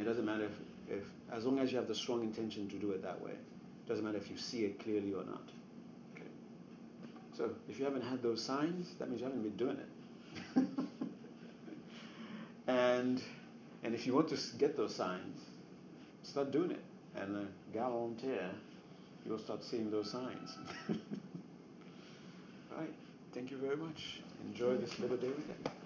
It 0.00 0.04
doesn't 0.04 0.24
matter 0.24 0.44
if, 0.44 0.98
if, 0.98 1.04
as 1.32 1.44
long 1.44 1.58
as 1.58 1.70
you 1.70 1.78
have 1.78 1.88
the 1.88 1.94
strong 1.94 2.22
intention 2.22 2.68
to 2.68 2.76
do 2.76 2.92
it 2.92 3.02
that 3.02 3.20
way, 3.20 3.32
doesn't 3.88 4.04
matter 4.04 4.18
if 4.18 4.30
you 4.30 4.36
see 4.36 4.64
it 4.64 4.78
clearly 4.78 5.12
or 5.12 5.24
not. 5.24 5.48
Okay. 6.14 6.26
So 7.36 7.50
if 7.68 7.78
you 7.78 7.84
haven't 7.84 8.02
had 8.02 8.22
those 8.22 8.42
signs, 8.42 8.94
that 8.98 9.08
means 9.08 9.20
you 9.20 9.26
haven't 9.26 9.42
been 9.42 9.56
doing 9.56 9.78
it. 9.78 9.88
and 12.66 13.22
and 13.82 13.94
if 13.94 14.06
you 14.06 14.14
want 14.14 14.28
to 14.28 14.38
get 14.58 14.76
those 14.76 14.94
signs, 14.94 15.40
start 16.22 16.50
doing 16.52 16.70
it. 16.70 16.82
And 17.14 17.36
uh, 17.36 17.40
galantere, 17.76 18.48
you'll 19.26 19.38
start 19.38 19.62
seeing 19.62 19.90
those 19.90 20.10
signs. 20.10 20.56
All 20.88 22.78
right. 22.78 22.94
Thank 23.34 23.50
you 23.50 23.58
very 23.58 23.76
much. 23.76 24.20
Enjoy 24.46 24.76
this 24.76 24.98
Labor 24.98 25.16
Day 25.16 25.28
with 25.28 25.38
weekend. 25.38 25.81